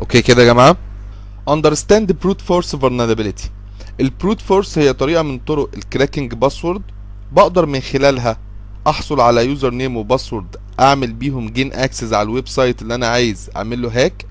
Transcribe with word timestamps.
أوكي 0.00 0.22
كده 0.22 0.42
يا 0.42 0.46
جماعة. 0.52 0.76
Understand 1.50 2.12
brute 2.24 2.42
force 2.48 2.76
vulnerability. 2.80 3.48
البروت 4.00 4.40
فورس 4.40 4.78
هي 4.78 4.92
طريقة 4.92 5.22
من 5.22 5.38
طرق 5.38 5.70
الكراكنج 5.76 6.34
باسورد 6.34 6.82
بقدر 7.32 7.66
من 7.66 7.80
خلالها 7.80 8.38
أحصل 8.86 9.20
على 9.20 9.46
يوزر 9.46 9.70
نيم 9.70 9.96
وباسورد 9.96 10.56
أعمل 10.80 11.12
بيهم 11.12 11.48
جين 11.48 11.72
اكسس 11.72 12.12
على 12.12 12.22
الويب 12.22 12.48
سايت 12.48 12.82
اللي 12.82 12.94
أنا 12.94 13.06
عايز 13.08 13.50
اعمل 13.56 13.82
له 13.82 14.04
هاك 14.04 14.26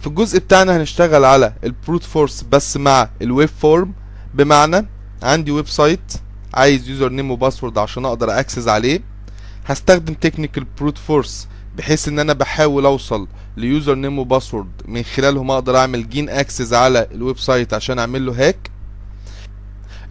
في 0.00 0.06
الجزء 0.06 0.38
بتاعنا 0.38 0.76
هنشتغل 0.76 1.24
على 1.24 1.52
البروت 1.64 2.02
فورس 2.04 2.44
بس 2.52 2.76
مع 2.76 3.08
الويب 3.22 3.48
فورم 3.48 3.92
بمعنى 4.34 4.86
عندي 5.22 5.50
ويب 5.50 5.68
سايت 5.68 6.12
عايز 6.54 6.88
يوزر 6.88 7.08
نيم 7.08 7.30
وباسورد 7.30 7.78
عشان 7.78 8.04
أقدر 8.04 8.38
اكسس 8.40 8.68
عليه. 8.68 9.00
هستخدم 9.66 10.14
تكنيكال 10.14 10.66
بروت 10.80 10.98
فورس 10.98 11.48
بحيث 11.76 12.08
إن 12.08 12.18
أنا 12.18 12.32
بحاول 12.32 12.84
أوصل 12.86 13.28
ليوزر 13.56 13.94
نيم 13.94 14.18
وباسورد 14.18 14.68
من 14.88 15.02
خلالهم 15.02 15.50
أقدر 15.50 15.76
اعمل 15.76 16.08
جين 16.08 16.28
اكسس 16.28 16.72
على 16.72 17.06
الويب 17.12 17.38
سايت 17.38 17.74
عشان 17.74 17.98
اعمل 17.98 18.26
له 18.26 18.48
هاك 18.48 18.70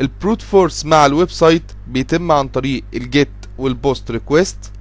البروت 0.02 0.42
فورس 0.42 0.86
مع 0.86 1.06
الويب 1.06 1.30
سايت 1.30 1.72
بيتم 1.88 2.32
عن 2.32 2.48
طريق 2.48 2.84
الجيت 2.94 3.30
والبوست 3.58 4.12
ريكويست 4.12 4.72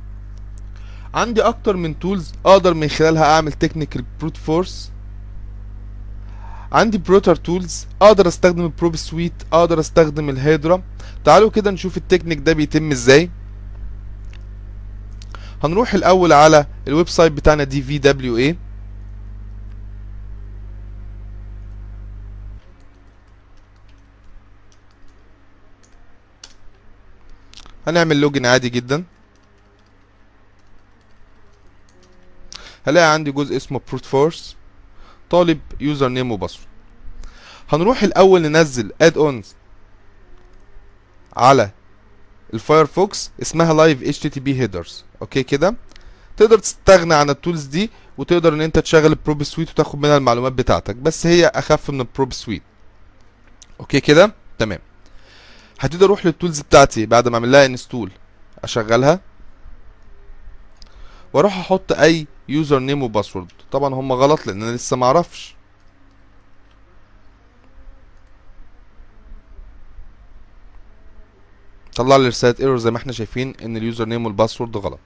عندي 1.15 1.43
أكتر 1.43 1.77
من 1.77 1.99
تولز 1.99 2.33
أقدر 2.47 2.75
من 2.75 2.89
خلالها 2.89 3.25
اعمل 3.25 3.53
تكنيكال 3.53 4.05
بروت 4.21 4.37
فورس 4.37 4.91
عندي 6.73 6.99
بروتر 6.99 7.37
تولز 7.37 7.87
أقدر 8.03 8.29
استخدم 8.29 8.65
البروب 8.65 8.97
سويت 8.97 9.33
أقدر 9.53 9.81
استخدم 9.81 10.31
الهيدرا 10.31 10.83
تعالوا 11.25 11.51
كده 11.51 11.71
نشوف 11.71 11.97
التكنيك 11.97 12.39
ده 12.39 12.53
بيتم 12.53 12.91
إزاي. 12.91 13.31
هنروح 15.65 15.95
الأول 15.95 16.33
على 16.33 16.67
الويب 16.89 17.09
سايت 17.09 17.33
بتاعنا 17.33 17.65
دي 17.65 17.83
في 17.83 17.99
دبليو 17.99 18.37
اي 18.37 18.57
هنعمل 27.87 28.21
لوجن 28.21 28.47
عادي 28.47 28.69
جدا. 28.69 29.05
هلاقي 32.87 33.13
عندي 33.13 33.33
جزء 33.33 33.57
اسمه 33.57 33.81
بروت 33.89 34.05
فورس 34.05 34.57
طالب 35.31 35.61
يوزر 35.81 36.09
نيم 36.09 36.33
وباسورد. 36.33 36.67
هنروح 37.73 38.03
الأول 38.03 38.43
ننزل 38.43 38.93
اد 39.01 39.19
اونز 39.19 39.55
على 41.37 41.71
الفايرفوكس 42.55 43.31
اسمها 43.43 43.75
لايف 43.75 44.03
اتش 44.03 44.19
تي 44.19 44.41
بي 44.41 44.61
هيدرز 44.61 45.05
أوكي 45.23 45.43
كده؟ 45.43 45.75
تقدر 46.37 46.59
تستغنى 46.59 47.15
عن 47.15 47.31
التولز 47.31 47.65
دي 47.65 47.91
وتقدر 48.19 48.55
إن 48.55 48.61
أنت 48.61 48.79
تشغل 48.79 49.07
البروب 49.07 49.43
سويت 49.43 49.71
وتاخد 49.71 49.99
منها 49.99 50.17
المعلومات 50.17 50.53
بتاعتك. 50.53 50.97
بس 50.97 51.27
هي 51.27 51.47
أخف 51.47 51.91
من 51.91 52.01
البروب 52.01 52.33
سويت 52.33 52.63
أوكي 53.81 54.01
كده؟ 54.01 54.35
تمام. 54.59 54.79
هبتدي 55.81 56.05
أروح 56.05 56.27
للتولز 56.27 56.61
بتاعتي 56.61 57.07
بعد 57.07 57.29
ما 57.29 57.35
أعمل 57.35 57.53
لها 57.53 57.67
انستول 57.67 58.11
أشغلها. 58.65 59.21
وأروح 61.33 61.59
أحط 61.59 61.93
أي 61.93 62.27
يوزر 62.49 62.79
نيم 62.79 63.03
وباسورد 63.03 63.53
طبعا 63.73 63.95
هم 63.95 64.13
غلط 64.13 64.47
لأن 64.47 64.63
أنا 64.63 64.77
لسه 64.77 64.97
معرفش 64.97 65.55
طلع 72.01 72.17
لي 72.17 72.29
رسالة 72.29 72.55
ايرور 72.61 72.79
زي 72.79 72.91
ما 72.91 72.97
إحنا 72.97 73.13
شايفين 73.13 73.55
إن 73.63 73.77
اليوزر 73.77 74.05
نيم 74.05 74.25
والباسورد 74.27 74.77
غلط. 74.77 75.01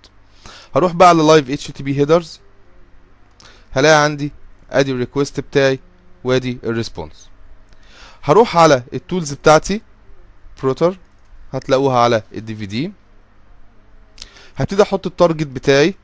هروح 0.76 0.92
بقى 0.92 1.08
على 1.08 1.22
لايف 1.22 1.50
اتش 1.50 1.66
تي 1.66 1.82
بي 1.82 1.98
هيدرز 1.98 2.40
هلاقي 3.72 4.04
عندي 4.04 4.32
أدي 4.70 4.92
الريكوست 4.92 5.40
بتاعي 5.40 5.78
وأدي 6.24 6.58
الريسبونس 6.64 7.28
هروح 8.22 8.56
على 8.56 8.82
التولز 8.94 9.32
بتاعتي 9.32 9.80
بروتر 10.62 10.98
هتلاقوها 11.52 11.98
على 11.98 12.22
الدي 12.34 12.54
في 12.54 12.66
دي 12.66 12.92
هبتدي 14.56 14.82
أحط 14.82 15.06
التارجت 15.06 15.46
بتاعي 15.46 15.94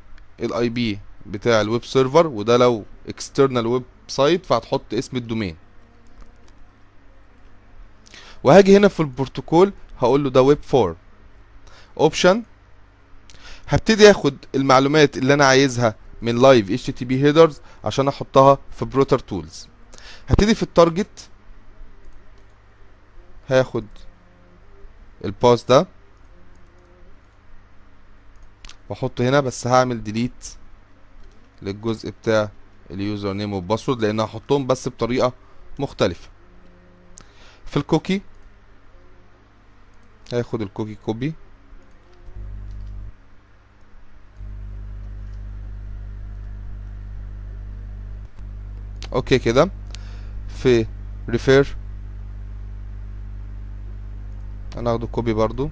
الاي 0.41 0.69
بي 0.69 0.99
بتاع 1.27 1.61
الويب 1.61 1.85
سيرفر 1.85 2.27
وده 2.27 2.57
لو 2.57 2.85
اكسترنال 3.09 3.67
ويب 3.67 3.83
سايت 4.09 4.47
فهتحط 4.47 4.95
اسم 4.95 5.17
الدومين 5.17 5.57
وهاجي 8.45 8.77
هنا 8.77 8.89
في 8.89 9.01
البروتوكول 9.01 9.73
هقول 10.01 10.25
له 10.25 10.31
ده 10.31 10.43
ويب 10.43 10.59
4 10.75 10.97
اوبشن 12.01 12.43
هبتدي 13.69 14.11
آخد 14.11 14.37
المعلومات 14.55 15.17
اللي 15.17 15.35
أنا 15.35 15.45
عايزها 15.45 15.95
من 16.23 16.43
لايف 16.43 16.71
اتش 16.71 16.87
تي 16.87 17.05
بي 17.05 17.23
هيدرز 17.25 17.61
عشان 17.85 18.09
أحطها 18.09 18.59
في 18.79 18.85
بروتر 18.85 19.19
تولز 19.19 19.69
هبتدي 20.29 20.55
في 20.55 20.63
التارجت 20.63 21.29
هاخد 23.49 23.87
الباس 25.25 25.65
ده. 25.65 25.87
واحطه 28.89 29.29
هنا 29.29 29.41
بس 29.41 29.67
هعمل 29.67 30.03
ديليت 30.05 30.49
للجزء 31.63 32.11
بتاع 32.11 32.51
اليوزر 32.91 33.33
نيم 33.33 33.53
والباسورد 33.53 34.03
لأن 34.05 34.21
هحطهم 34.21 34.67
بس 34.67 34.89
بطريقة 34.89 35.33
مختلفة. 35.79 36.29
في 37.67 37.77
الكوكي 37.77 38.23
هاخد 40.33 40.63
الكوكي 40.63 40.95
كوبي. 40.95 41.35
أوكي 49.13 49.39
كده. 49.39 49.71
في 50.49 50.87
ريفير 51.29 51.77
أنا 54.77 54.91
هاخده 54.91 55.07
كوبي 55.07 55.33
برضو. 55.33 55.71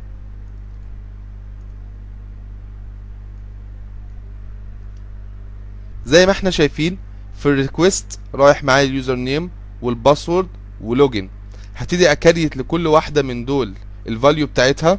زي 6.06 6.26
ما 6.26 6.32
إحنا 6.32 6.50
شايفين 6.50 6.98
في 7.38 7.46
الريكوست 7.46 8.20
رايح 8.34 8.64
معايا 8.64 8.84
اليوزر 8.84 9.14
نيم 9.14 9.50
والباسورد 9.82 10.48
ولوجن 10.80 11.28
هبتدي 11.76 12.12
أكريت 12.12 12.56
لكل 12.56 12.86
واحدة 12.86 13.22
من 13.22 13.44
دول. 13.44 13.74
الفاليو 14.08 14.46
بتاعتها. 14.46 14.98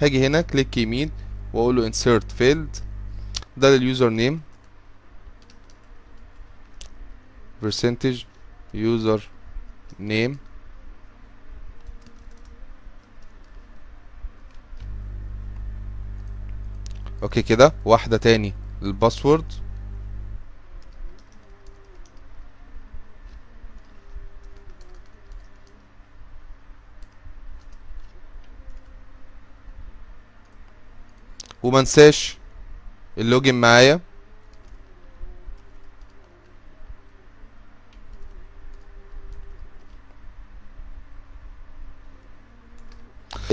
هاجي 0.00 0.26
هنا 0.26 0.40
كليك 0.40 0.76
يمين 0.76 1.10
وأقول 1.52 1.76
له 1.76 1.90
insert 1.90 2.24
field. 2.40 2.82
ده 3.56 3.76
لليوزر 3.76 4.08
نيم 4.08 4.40
percentage 7.64 8.24
user 8.74 9.20
name 10.00 10.36
أوكي 17.22 17.42
كده. 17.42 17.72
واحدة 17.84 18.16
تاني. 18.16 18.54
للباسورد 31.60 31.74
ومنساش 31.74 32.36
اللوجن 33.18 33.54
معايا. 33.54 34.00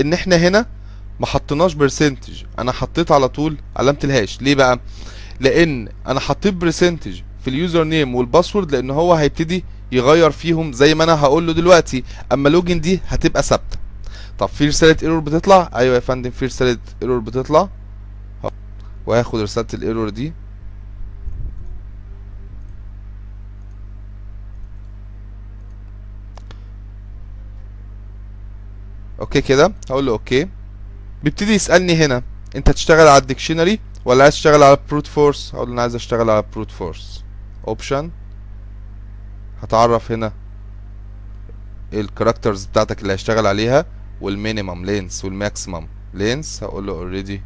إن 0.00 0.12
إحنا 0.12 0.36
هنا 0.36 0.66
ما 1.20 1.26
حطيناش 1.26 1.74
برسنتج 1.74 2.44
أنا 2.58 2.72
حطيت 2.72 3.12
على 3.12 3.28
طول 3.28 3.56
علامه 3.76 3.98
الهاش 4.04 4.42
ليه 4.42 4.54
بقى؟ 4.54 4.80
لأن 5.40 5.88
أنا 6.06 6.20
حطيت 6.20 6.54
برسنتج 6.54 7.20
في 7.42 7.50
اليوزر 7.50 7.84
نيم 7.84 8.14
والباسورد 8.14 8.74
لأن 8.74 8.90
هو 8.90 9.14
هيبتدي 9.14 9.64
يغير 9.92 10.30
فيهم 10.30 10.72
زي 10.72 10.94
ما 10.94 11.04
أنا 11.04 11.20
هقول 11.20 11.46
له 11.46 11.52
دلوقتي. 11.52 12.04
أما 12.32 12.48
لوجن 12.48 12.80
دي 12.80 13.00
هتبقى 13.06 13.42
ثابتة. 13.42 13.78
طب 14.38 14.46
في 14.46 14.66
رسالة 14.68 14.96
ايرور 15.02 15.18
بتطلع؟ 15.20 15.70
أيوه 15.74 15.94
يا 15.94 16.00
فندم 16.00 16.30
في 16.30 16.44
رسالة 16.46 16.78
ايرور 17.02 17.18
بتطلع. 17.18 17.68
وهاخد 19.08 19.40
رسالة 19.40 19.66
الإيرور 19.74 20.08
دي. 20.08 20.32
أوكي 29.20 29.40
كده؟ 29.40 29.72
هقول 29.90 30.06
له 30.06 30.12
أوكي. 30.12 30.48
بيبتدي 31.24 31.54
يسألني 31.54 32.04
هنا 32.04 32.22
أنت 32.56 32.68
هتشتغل 32.68 33.08
على 33.08 33.18
الديكشنري 33.22 33.80
ولا 34.04 34.22
عايز 34.24 34.34
تشتغل 34.34 34.62
على 34.62 34.78
بروت 34.90 35.06
فورس 35.06 35.54
هقول 35.54 35.70
أنا 35.72 35.82
عايز 35.82 35.94
أشتغل 35.94 36.30
على 36.30 36.44
بروت 36.54 36.70
فورس 36.70 37.24
اوبشن 37.68 38.10
هتعرف 39.62 40.12
هنا 40.12 40.32
الكاركترز 41.92 42.64
بتاعتك 42.64 43.02
اللي 43.02 43.12
هيشتغل 43.12 43.46
عليها 43.46 43.84
والمينيمم 44.20 44.84
لينس 44.84 45.24
والماكسيمم 45.24 45.86
لينس 46.14 46.62
هقول 46.62 46.86
له 46.86 46.92
اوريدي 46.92 47.42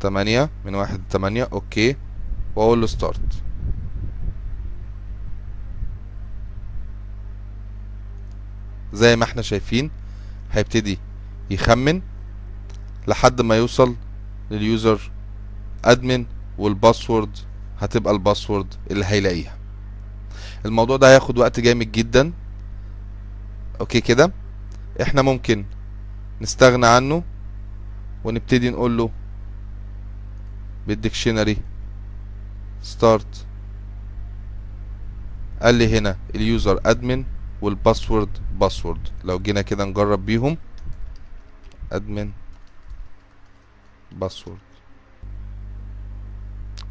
تمانية 0.00 0.50
من 0.64 0.74
واحد 0.74 1.00
لتمانية 1.00 1.48
أوكي. 1.52 1.96
وأقول 2.56 2.80
له 2.80 2.86
ستارت 2.86 3.42
زي 8.92 9.16
ما 9.16 9.24
إحنا 9.24 9.42
شايفين 9.42 9.90
هيبتدي 10.52 10.98
يخمن 11.50 12.02
لحد 13.08 13.40
ما 13.40 13.56
يوصل 13.56 13.96
لليوزر 14.50 15.10
ادمن 15.84 16.26
والباسورد 16.58 17.38
هتبقى 17.80 18.12
الباسورد 18.14 18.74
اللي 18.90 19.04
هيلاقيها. 19.04 19.56
الموضوع 20.64 20.96
ده 20.96 21.10
هياخد 21.10 21.38
وقت 21.38 21.60
جامد 21.60 21.92
جدا. 21.92 22.32
أوكي 23.80 24.00
كده؟ 24.00 24.32
إحنا 25.02 25.22
ممكن 25.22 25.64
نستغنى 26.40 26.86
عنه 26.86 27.22
ونبتدي 28.24 28.70
نقول 28.70 28.96
له 28.98 29.10
بالديكشنري. 30.86 31.56
ستارت 32.82 33.46
قال 35.62 35.74
لي 35.74 35.98
هنا 35.98 36.16
اليوزر 36.34 36.80
ادمن 36.86 37.24
والباسورد 37.60 38.28
باسورد 38.60 39.08
لو 39.24 39.38
جينا 39.38 39.62
كده 39.62 39.84
نجرب 39.84 40.26
بيهم. 40.26 40.56
ادمن 41.92 42.30
باسورد 44.12 44.58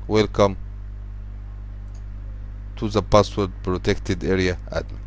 ويلكم 0.08 0.56
to 2.80 2.90
the 2.90 3.02
password 3.02 3.52
protected 3.64 4.24
area 4.24 4.58
admin. 4.72 5.00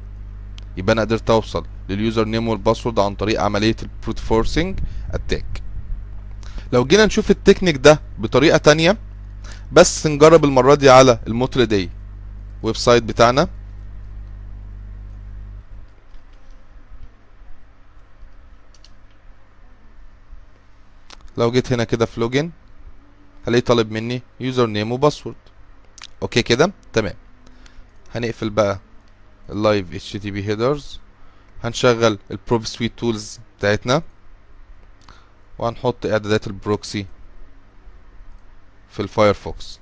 يبقى 0.77 0.93
أنا 0.93 1.01
قدرت 1.01 1.31
أوصل 1.31 1.67
لليوزر 1.89 2.25
نيم 2.25 2.49
والباسورد 2.49 2.99
عن 2.99 3.15
طريق 3.15 3.43
عملية 3.43 3.77
البروت 3.83 4.19
فورسنج 4.19 4.79
اتاك 5.11 5.58
لو 6.73 6.85
جينا 6.85 7.07
نشوف 7.07 7.31
التكنيك 7.31 7.77
ده 7.77 8.01
بطريقة 8.19 8.59
تانية 8.59 8.97
بس 9.73 10.07
نجرب 10.07 10.45
المرة 10.45 10.75
دي 10.75 10.91
على 10.91 11.19
الموتل 11.27 11.67
دي 11.67 11.91
ويب 12.63 12.77
سايت 12.77 13.03
بتاعنا. 13.03 13.49
لو 21.37 21.51
جيت 21.53 21.73
هنا 21.73 21.85
كده 21.85 22.07
في 22.07 22.21
لوجن 22.21 22.51
هلاقي 23.47 23.61
طالب 23.61 23.91
مني 23.93 24.23
يوزر 24.41 24.67
نيم 24.67 24.93
وباسورد 24.93 25.37
أوكي 26.23 26.43
كده؟ 26.43 26.73
تمام. 26.93 27.15
هنقفل 28.15 28.51
بقى 28.51 28.79
اللايف 29.51 29.95
اتش 29.95 30.13
تي 30.13 30.31
بي 30.31 30.45
هيدرز 30.49 31.01
هنشغل 31.65 32.19
البروف 32.31 32.69
سويت 32.69 32.93
تولز 32.99 33.39
بتاعتنا. 33.59 34.03
وهنحط 35.59 36.07
اعدادات 36.07 36.47
البروكسي 36.47 37.07
في 38.91 39.01
الفايرفوكس. 39.01 39.81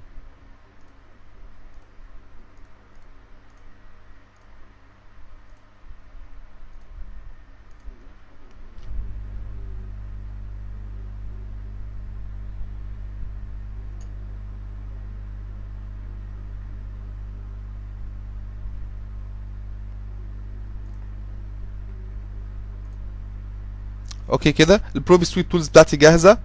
أوكي 24.30 24.52
كده. 24.52 24.82
البروفي 24.94 25.24
سويت 25.24 25.50
تولز 25.50 25.68
بتاعتي 25.68 25.96
جاهزة. 25.96 26.38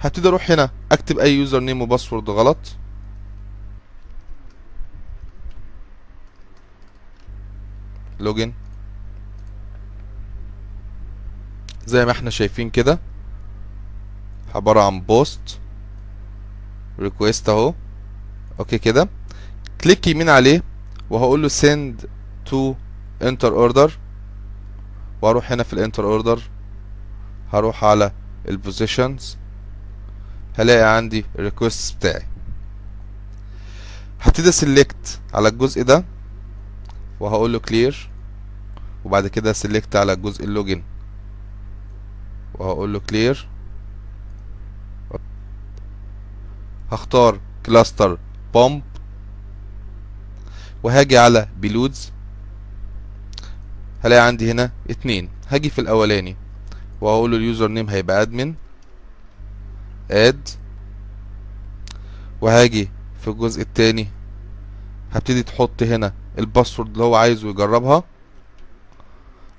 هبتدي 0.00 0.28
أروح 0.28 0.50
هنا 0.50 0.70
أكتب 0.92 1.18
أي 1.18 1.36
يوزر 1.36 1.60
نيم 1.60 1.82
وباسورد 1.82 2.30
غلط. 2.30 2.58
لوجن 8.20 8.52
زي 11.86 12.04
ما 12.04 12.10
إحنا 12.10 12.30
شايفين 12.30 12.70
كده. 12.70 12.98
عبارة 14.54 14.80
عن 14.80 15.00
بوست 15.00 15.58
ريكويست 16.98 17.48
أهو. 17.48 17.74
أوكي 18.58 18.78
كده. 18.78 19.08
كليك 19.80 20.06
يمين 20.06 20.28
عليه 20.28 20.62
وهقول 21.10 21.42
له 21.42 21.48
send 21.48 22.06
to 22.50 22.74
enter 23.26 23.50
order. 23.50 23.90
وأروح 25.26 25.52
هنا 25.52 25.62
في 25.62 25.72
الانتر 25.72 26.04
اوردر 26.04 26.42
هروح 27.52 27.84
على 27.84 28.12
البوزيشنز 28.48 29.36
هلاقي 30.58 30.96
عندي 30.96 31.24
الريكوست 31.38 31.96
بتاعي. 31.96 32.26
هبتدي 34.20 34.52
سيلكت 34.52 35.20
على 35.34 35.48
الجزء 35.48 35.82
ده 35.82 36.04
وهقول 37.20 37.52
له 37.52 37.58
كلير 37.58 38.10
وبعد 39.04 39.26
كده 39.26 39.52
سيلكت 39.52 39.96
على 39.96 40.16
جزء 40.16 40.44
اللوجن 40.44 40.82
وهقول 42.54 42.92
له 42.92 42.98
كلير 42.98 43.48
هختار 46.92 47.40
كلاستر 47.66 48.18
بومب 48.54 48.82
وهاجي 50.82 51.18
على 51.18 51.48
بيلودز 51.58 52.12
هلاقي 54.06 54.26
عندي 54.26 54.50
هنا 54.50 54.70
اتنين. 54.90 55.28
هاجي 55.48 55.70
في 55.70 55.80
الأولاني 55.80 56.36
وهقول 57.00 57.30
له 57.30 57.36
اليوزر 57.36 57.68
نيم 57.68 57.90
هيبقى 57.90 58.22
ادمن 58.22 58.54
اد 60.10 60.48
وهاجي 62.40 62.90
في 63.20 63.28
الجزء 63.28 63.62
التاني. 63.62 64.08
هبتدي 65.12 65.42
تحط 65.42 65.82
هنا 65.82 66.12
الباسورد 66.38 66.90
اللي 66.92 67.04
هو 67.04 67.14
عايزه 67.14 67.48
يجربها. 67.48 68.02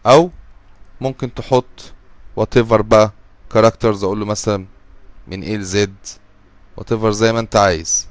أو 0.06 0.32
ممكن 1.02 1.34
تحط 1.34 1.94
whatever 2.40 2.82
بقى 2.82 3.12
كاركترز 3.52 4.04
أقول 4.04 4.20
له 4.20 4.26
مثلا 4.26 4.66
من 5.28 5.44
A 5.44 5.48
ل 5.48 5.66
Z 5.66 5.90
whatever 6.80 7.08
زي 7.10 7.34
ما 7.34 7.40
أنت 7.40 7.56
عايز. 7.56 8.08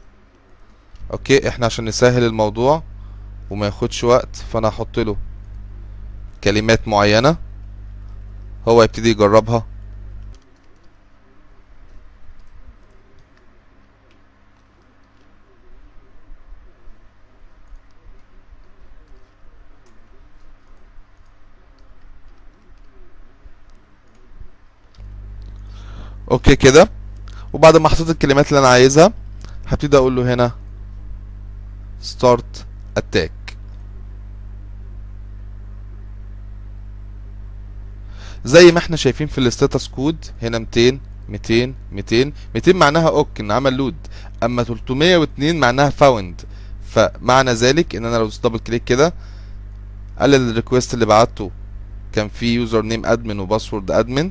أوكي 1.13 1.49
إحنا 1.49 1.67
عشان 1.67 1.85
نسهل 1.85 2.25
الموضوع 2.25 2.83
وما 3.51 3.67
ياخدش 3.67 4.05
وقت 4.05 4.37
فأنا 4.37 4.69
هحط 4.69 4.99
له 4.99 5.17
كلمات 6.45 6.89
معينة 6.89 7.37
هو 8.69 8.83
يبتدي 8.83 9.11
يجربها. 9.11 9.67
أوكي 26.31 26.57
كده. 26.57 26.91
وبعد 27.53 27.77
ما 27.77 27.89
حطيت 27.89 28.11
الكلمات 28.11 28.49
اللي 28.49 28.59
أنا 28.59 28.69
عايزها 28.69 29.13
هبتدي 29.67 29.97
أقول 29.97 30.17
له 30.17 30.35
هنا. 30.35 30.53
Start 32.03 32.65
attack. 32.99 33.36
زي 38.47 38.73
ما 38.73 38.79
إحنا 38.79 38.97
شايفين 38.97 39.27
في 39.27 39.39
الستاتس 39.39 39.89
كود 39.89 40.25
هنا 40.43 40.59
200 40.59 40.99
200 41.29 41.75
200 41.93 42.33
200 42.55 42.73
معناها 42.73 43.09
اوك 43.09 43.41
إن 43.41 43.51
عمل 43.51 43.73
لود 43.77 43.95
أما 44.43 44.63
302 44.63 45.61
معناها 45.61 45.91
فاوند 45.91 46.41
فمعنى 46.89 47.51
ذلك 47.53 47.97
إن 47.97 48.05
أنا 48.05 48.17
لو 48.17 48.31
دبل 48.45 48.59
كليك 48.59 48.85
كده 48.85 49.15
قال 50.19 50.35
الريكوست 50.35 50.95
اللي 50.95 51.07
بعته 51.07 51.51
كان 52.13 52.29
فيه 52.29 52.57
يوزر 52.57 52.83
نيم 52.83 53.07
ادمن 53.07 53.41
وباسورد 53.41 53.91
ادمن 53.91 54.31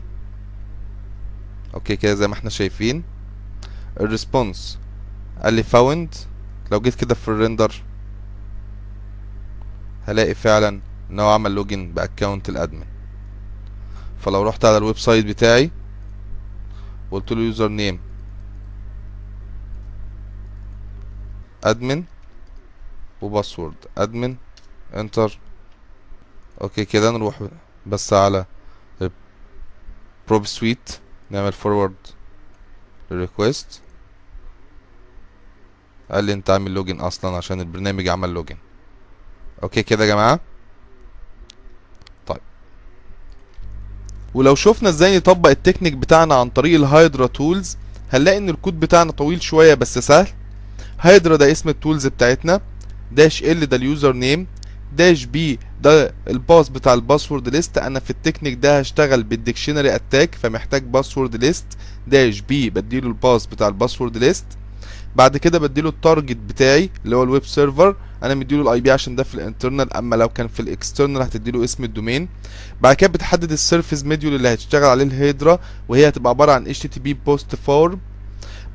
أوكي 1.73 1.95
كده 1.95 2.13
زي 2.13 2.27
ما 2.27 2.33
إحنا 2.33 2.49
شايفين. 2.49 3.03
الريسبونس 3.99 4.79
قال 5.43 5.53
لي 5.53 5.63
فاوند 5.63 6.15
لو 6.71 6.79
جيت 6.81 6.95
كده 6.95 7.15
في 7.15 7.27
الريندر 7.27 7.83
هلاقي 10.07 10.33
فعلا 10.35 10.79
إن 11.11 11.19
هو 11.19 11.29
عمل 11.29 11.51
لوجن 11.55 11.91
باكونت 11.93 12.49
الادمن 12.49 12.85
فلو 14.19 14.43
رحت 14.43 14.65
على 14.65 14.77
الويب 14.77 14.97
سايت 14.97 15.25
بتاعي 15.25 15.71
وقلت 17.11 17.31
له 17.31 17.41
يوزر 17.41 17.67
نيم. 17.67 17.99
أدمن 21.63 22.03
وباسورد. 23.21 23.75
أدمن 23.97 24.35
إنتر. 24.95 25.39
أوكي 26.61 26.85
كده 26.85 27.11
نروح 27.11 27.43
بس 27.85 28.13
على 28.13 28.45
بروب 30.27 30.45
سويت 30.45 30.99
نعمل 31.29 31.53
فورورد 31.53 31.95
ريكويست 33.11 33.81
قال 36.11 36.23
لي 36.23 36.33
أنت 36.33 36.49
عامل 36.49 36.73
لوجن 36.73 36.99
أصلا 36.99 37.37
عشان 37.37 37.59
البرنامج 37.59 38.07
عمل 38.07 38.29
لوجن 38.29 38.57
أوكي 39.63 39.83
كده 39.83 40.03
يا 40.03 40.09
جماعة؟ 40.09 40.39
ولو 44.35 44.55
شفنا 44.55 44.89
إزاي 44.89 45.17
نطبق 45.17 45.49
التكنيك 45.49 45.93
بتاعنا 45.93 46.35
عن 46.35 46.49
طريق 46.49 46.75
الهايدرا 46.79 47.27
تولز 47.27 47.77
هنلاقي 48.13 48.37
ان 48.37 48.49
الكود 48.49 48.79
بتاعنا 48.79 49.11
طويل 49.11 49.41
شوية 49.41 49.73
بس 49.73 49.99
سهل. 49.99 50.27
هايدرا 51.01 51.35
ده 51.35 51.51
اسم 51.51 51.69
التولز 51.69 52.07
بتاعتنا. 52.07 52.61
داش 53.11 53.43
ال 53.43 53.65
ده 53.69 53.77
اليوزر 53.77 54.13
نيم 54.13 54.47
داش 54.97 55.25
بي 55.25 55.59
ده 55.81 56.13
الباس 56.27 56.69
بتاع 56.69 56.93
الباسورد 56.93 57.49
ليست 57.49 57.77
أنا 57.77 57.99
في 57.99 58.09
التكنيك 58.09 58.53
ده 58.53 58.79
هشتغل 58.79 59.23
بالديكشنري 59.23 59.95
اتاك 59.95 60.35
فمحتاج 60.35 60.83
باسورد 60.83 61.35
ليست 61.35 61.65
داش 62.07 62.41
بي 62.41 62.69
بديله 62.69 63.07
الباس 63.07 63.45
بتاع 63.45 63.67
الباسورد 63.67 64.17
ليست 64.17 64.45
بعد 65.15 65.37
كده 65.37 65.59
بديله 65.59 65.89
التارجت 65.89 66.37
بتاعي 66.37 66.89
اللي 67.05 67.15
هو 67.15 67.23
الويب 67.23 67.45
سيرفر 67.45 67.95
أنا 68.25 68.35
مديله 68.35 68.61
الاي 68.61 68.81
بي 68.81 68.91
عشان 68.91 69.15
ده 69.15 69.23
في 69.23 69.35
الانترنال 69.35 69.93
اما 69.93 70.15
لو 70.15 70.29
كان 70.29 70.47
في 70.47 70.59
الاكسترنال 70.59 71.21
هتديله 71.21 71.63
اسم 71.63 71.83
الدومين. 71.83 72.27
بعد 72.81 72.95
كده 72.95 73.09
بتحدد 73.09 73.51
السيرفيس 73.51 74.05
ميديول 74.05 74.35
اللي 74.35 74.53
هتشتغل 74.53 74.83
عليه 74.83 75.03
الهيدرا 75.03 75.59
وهي 75.89 76.07
هتبقى 76.07 76.29
عبارة 76.29 76.51
عن 76.51 76.73
بي 77.03 77.13
بوست 77.13 77.55
فورم 77.55 77.99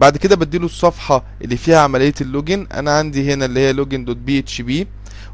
بعد 0.01 0.17
كده 0.17 0.37
بديله 0.37 0.65
الصفحة 0.65 1.25
اللي 1.43 1.57
فيها 1.57 1.79
عملية 1.79 2.15
اللوجن 2.21 2.67
أنا 2.73 2.99
عندي 2.99 3.33
هنا 3.33 3.45
اللي 3.45 3.61
هي 3.61 3.73
لوجن 3.73 4.05
دوت 4.05 4.17
بي 4.17 4.39
اتش 4.39 4.63
بي 4.63 4.87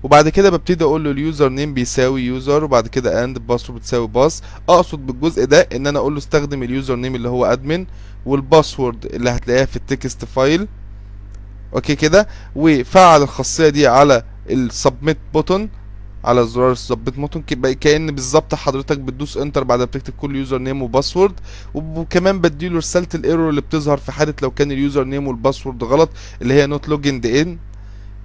وبعد 0.03 0.29
كده 0.29 0.51
ببتدي 0.51 0.85
أقول 0.85 1.05
له 1.05 1.11
اليوزر 1.11 1.49
نيم 1.49 1.75
بيساوي 1.75 2.23
يوزر 2.23 2.65
وبعد 2.65 2.89
كده 2.89 3.25
اند 3.25 3.39
باسورد 3.39 3.79
بتساوي 3.79 4.09
باس. 4.09 4.43
أقصد 4.69 5.07
بالجزء 5.07 5.45
ده 5.45 5.69
إن 5.73 5.87
أنا 5.87 5.99
أقول 5.99 6.13
له 6.13 6.19
استخدم 6.19 6.63
اليوزر 6.63 6.97
نيم 6.97 7.15
اللي 7.15 7.29
هو 7.29 7.45
ادمن 7.45 7.87
والباسورد 8.27 9.07
اللي 9.07 9.31
هتلاقيها 9.31 9.65
في 9.65 9.77
التكست 9.77 10.25
فايل 10.25 10.69
أوكي 11.75 11.95
كده. 11.97 12.29
وفعل 12.57 13.23
الخاصية 13.23 13.69
دي 13.69 13.87
على 13.87 14.23
السبميت 14.51 15.19
بوتون 15.35 15.69
على 16.25 16.47
زرار 16.47 16.73
السبميت 16.73 17.15
بوتون 17.19 17.43
كأن 17.81 18.11
بالظبط 18.15 18.55
حضرتك 18.55 18.99
بتدوس 18.99 19.37
انتر 19.37 19.65
بعد 19.65 19.79
ما 19.79 19.85
بتكتب 19.85 20.13
كل 20.21 20.37
يوزر 20.37 20.59
نيم 20.59 20.83
وباسورد 20.83 21.33
وكمان 21.75 22.41
بديله 22.41 22.77
رساله 22.77 23.07
الايرور 23.15 23.51
اللي 23.51 23.61
بتظهر 23.61 23.97
في 23.97 24.13
حالة 24.13 24.35
لو 24.43 24.51
كان 24.51 24.73
اليوزر 24.73 25.05
نيم 25.05 25.29
والباسورد 25.29 25.85
غلط 25.85 26.11
اللي 26.43 26.55
هي 26.55 26.67
نوت 26.67 26.89
لوجند 26.89 27.27
ان 27.27 27.59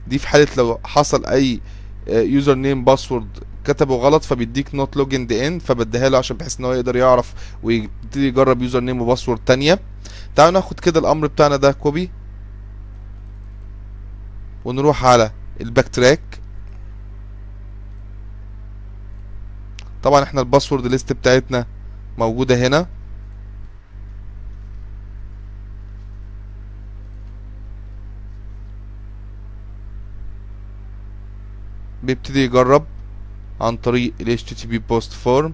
دي 0.08 0.20
في 0.20 0.28
حالة 0.28 0.48
لو 0.58 0.80
حصل 0.84 1.26
أي 1.26 1.60
يوزر 2.08 2.56
نيم 2.56 2.84
باسورد 2.86 3.28
كتبه 3.66 3.96
غلط 3.96 4.24
فبيديك 4.24 4.76
نوت 4.76 4.98
لوجند 4.98 5.32
ان 5.32 5.60
فبديها 5.60 6.10
له 6.10 6.18
عشان 6.18 6.38
بحيث 6.38 6.60
إن 6.60 6.66
هو 6.66 6.74
يقدر 6.74 6.96
يعرف 6.96 7.34
ويبتدي 7.64 8.28
يجرب 8.28 8.62
يوزر 8.62 8.80
نيم 8.80 9.02
وباسورد 9.02 9.40
تانية. 9.46 9.80
تعالوا 10.36 10.54
ناخد 10.54 10.80
كده 10.80 11.00
الأمر 11.00 11.28
بتاعنا 11.28 11.56
ده 11.56 11.72
كوبي. 11.72 12.10
ونروح 14.66 15.06
على 15.06 15.32
الباك 15.62 15.88
تراك 15.90 16.22
طبعا 20.04 20.24
إحنا 20.24 20.42
الباسورد 20.42 20.88
ليست 20.88 21.14
بتاعتنا 21.14 21.66
موجودة 22.18 22.68
هنا. 22.68 22.88
بيبتدي 32.04 32.44
يجرب 32.44 32.86
عن 33.62 33.78
طريق 33.78 34.14
ال 34.22 34.40
HTTP 34.40 34.80
post 34.92 35.12
form. 35.26 35.52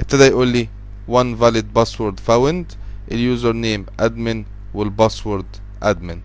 ابتدى 0.00 0.24
يقول 0.24 0.48
لي 0.48 0.68
one 1.08 1.36
valid 1.40 1.78
password 1.78 2.14
found. 2.28 2.76
اليوزر 3.12 3.52
نيم 3.52 3.86
admin 4.00 4.53
والباسورد 4.74 5.46
admin 5.84 6.18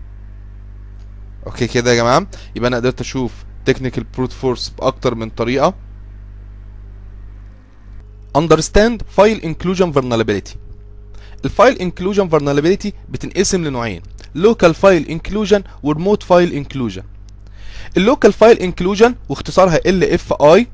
أوكي 1.46 1.66
كده 1.66 1.90
يا 1.90 1.96
جماعة 1.96 2.26
يبقى 2.56 2.68
أنا 2.68 2.76
قدرت 2.76 3.00
أشوف 3.00 3.44
technical 3.70 4.02
brute 4.18 4.32
force 4.42 4.70
باكتر 4.78 5.14
من 5.14 5.30
طريقه 5.30 5.74
understand 8.38 8.98
file 9.16 9.40
inclusion 9.42 9.92
vulnerability 9.92 10.56
الفايل 11.44 11.92
inclusion 11.92 12.28
vulnerability 12.30 12.92
بتنقسم 13.08 13.64
لنوعين 13.64 14.02
local 14.36 14.72
file 14.82 15.04
inclusion 15.08 15.62
و 15.82 15.94
remote 15.94 16.22
file 16.28 16.52
inclusion 16.64 17.02
اللوكال 17.96 18.32
فايل 18.32 18.72
inclusion 18.72 19.12
واختصارها 19.28 19.78
LFI 19.78 20.64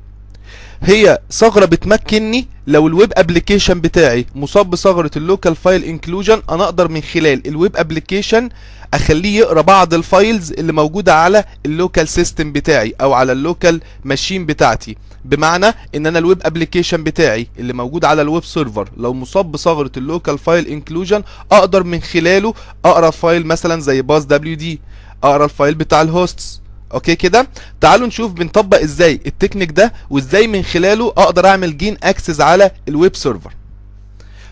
هي 0.81 1.17
ثغرة 1.31 1.65
بتمكنني 1.65 2.47
لو 2.67 2.87
الويب 2.87 3.13
ابلكيشن 3.17 3.81
بتاعي 3.81 4.25
مصاب 4.35 4.69
بثغرة 4.69 5.11
اللوكال 5.15 5.55
فايل 5.55 5.83
إنكلوجن 5.83 6.41
أنا 6.49 6.63
أقدر 6.63 6.87
من 6.87 7.01
خلال 7.01 7.47
الويب 7.47 7.77
ابلكيشن 7.77 8.49
أخليه 8.93 9.39
يقرأ 9.39 9.61
بعض 9.61 9.93
الفايلز 9.93 10.51
اللي 10.51 10.73
موجودة 10.73 11.15
على 11.15 11.43
اللوكال 11.65 12.07
سيستم 12.07 12.51
بتاعي 12.51 12.93
أو 13.01 13.13
على 13.13 13.31
اللوكال 13.31 13.81
ماشين 14.03 14.45
بتاعتي. 14.45 14.97
بمعنى 15.25 15.65
إن 15.95 16.05
أنا 16.05 16.19
الويب 16.19 16.41
ابلكيشن 16.45 17.03
بتاعي 17.03 17.47
اللي 17.59 17.73
موجود 17.73 18.05
على 18.05 18.21
الويب 18.21 18.43
سيرفر 18.43 18.89
لو 18.97 19.13
مصاب 19.13 19.51
بثغرة 19.51 19.91
اللوكال 19.97 20.37
فايل 20.37 20.67
إنكلوجن 20.67 21.23
أقدر 21.51 21.83
من 21.83 22.01
خلاله 22.01 22.53
أقرأ 22.85 23.11
فايل 23.11 23.45
مثلا 23.45 23.81
زي 23.81 24.01
باز 24.01 24.23
دبليو 24.23 24.55
دي 24.55 24.79
أقرأ 25.23 25.45
الفايل 25.45 25.75
بتاع 25.75 26.01
الهوستس. 26.01 26.61
أوكي 26.93 27.15
كده؟ 27.15 27.47
تعالوا 27.81 28.07
نشوف 28.07 28.31
بنطبق 28.31 28.79
إزاي 28.81 29.19
التكنيك 29.25 29.71
ده 29.71 29.93
وإزاي 30.09 30.47
من 30.47 30.63
خلاله 30.63 31.07
أقدر 31.07 31.47
أعمل 31.47 31.77
جين 31.77 31.97
اكسس 32.03 32.41
على 32.41 32.71
الويب 32.87 33.15
سيرفر. 33.15 33.53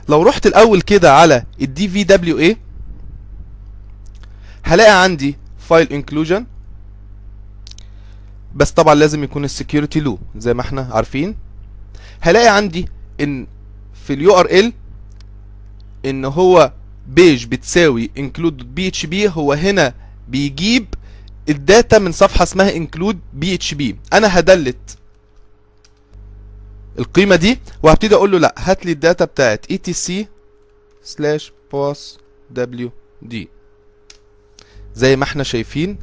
لو 0.09 0.23
رحت 0.23 0.45
الأول 0.47 0.81
كده 0.81 1.13
على 1.15 1.43
الدي 1.61 1.89
في 1.89 2.03
دبليو 2.03 2.39
اي 2.39 2.57
هلاقي 4.63 5.03
عندي 5.03 5.37
فايل 5.59 5.93
انكلوجن 5.93 6.45
بس 8.55 8.71
طبعا 8.71 8.95
لازم 8.95 9.23
يكون 9.23 9.43
السكيورتي 9.45 9.99
لو 9.99 10.19
زي 10.37 10.53
ما 10.53 10.61
إحنا 10.61 10.89
عارفين. 10.91 11.35
هلاقي 12.21 12.47
عندي 12.57 12.89
إن 13.21 13.47
في 14.07 14.13
اليو 14.13 14.39
ار 14.39 14.45
ال 14.45 14.73
إن 16.05 16.25
هو 16.25 16.71
بيج 17.07 17.45
بتساوي 17.45 18.09
include 18.17 18.63
بي 18.63 18.87
اتش 18.87 19.05
بي 19.05 19.29
هو 19.29 19.53
هنا 19.53 19.93
بيجيب 20.27 20.85
الداتا 21.49 21.99
من 21.99 22.11
صفحة 22.11 22.43
اسمها 22.43 22.71
include 22.71 23.15
بي 23.33 23.55
اتش 23.55 23.73
بي 23.73 23.99
أنا 24.13 24.39
هدلت 24.39 24.97
القيمة 26.99 27.35
دي 27.35 27.59
وهبتدي 27.83 28.15
أقول 28.15 28.31
له 28.31 28.37
لأ 28.39 28.55
هات 28.57 28.85
لي 28.85 28.91
الداتا 28.91 29.25
بتاعت 29.25 29.65
اي 29.71 29.77
تي 29.77 29.93
سي 29.93 30.27
سلاش 31.03 31.51
باس 31.73 32.17
دبليو 32.51 32.91
دي 33.21 33.49
زي 34.95 35.15
ما 35.15 35.23
إحنا 35.23 35.43
شايفين 35.43 35.97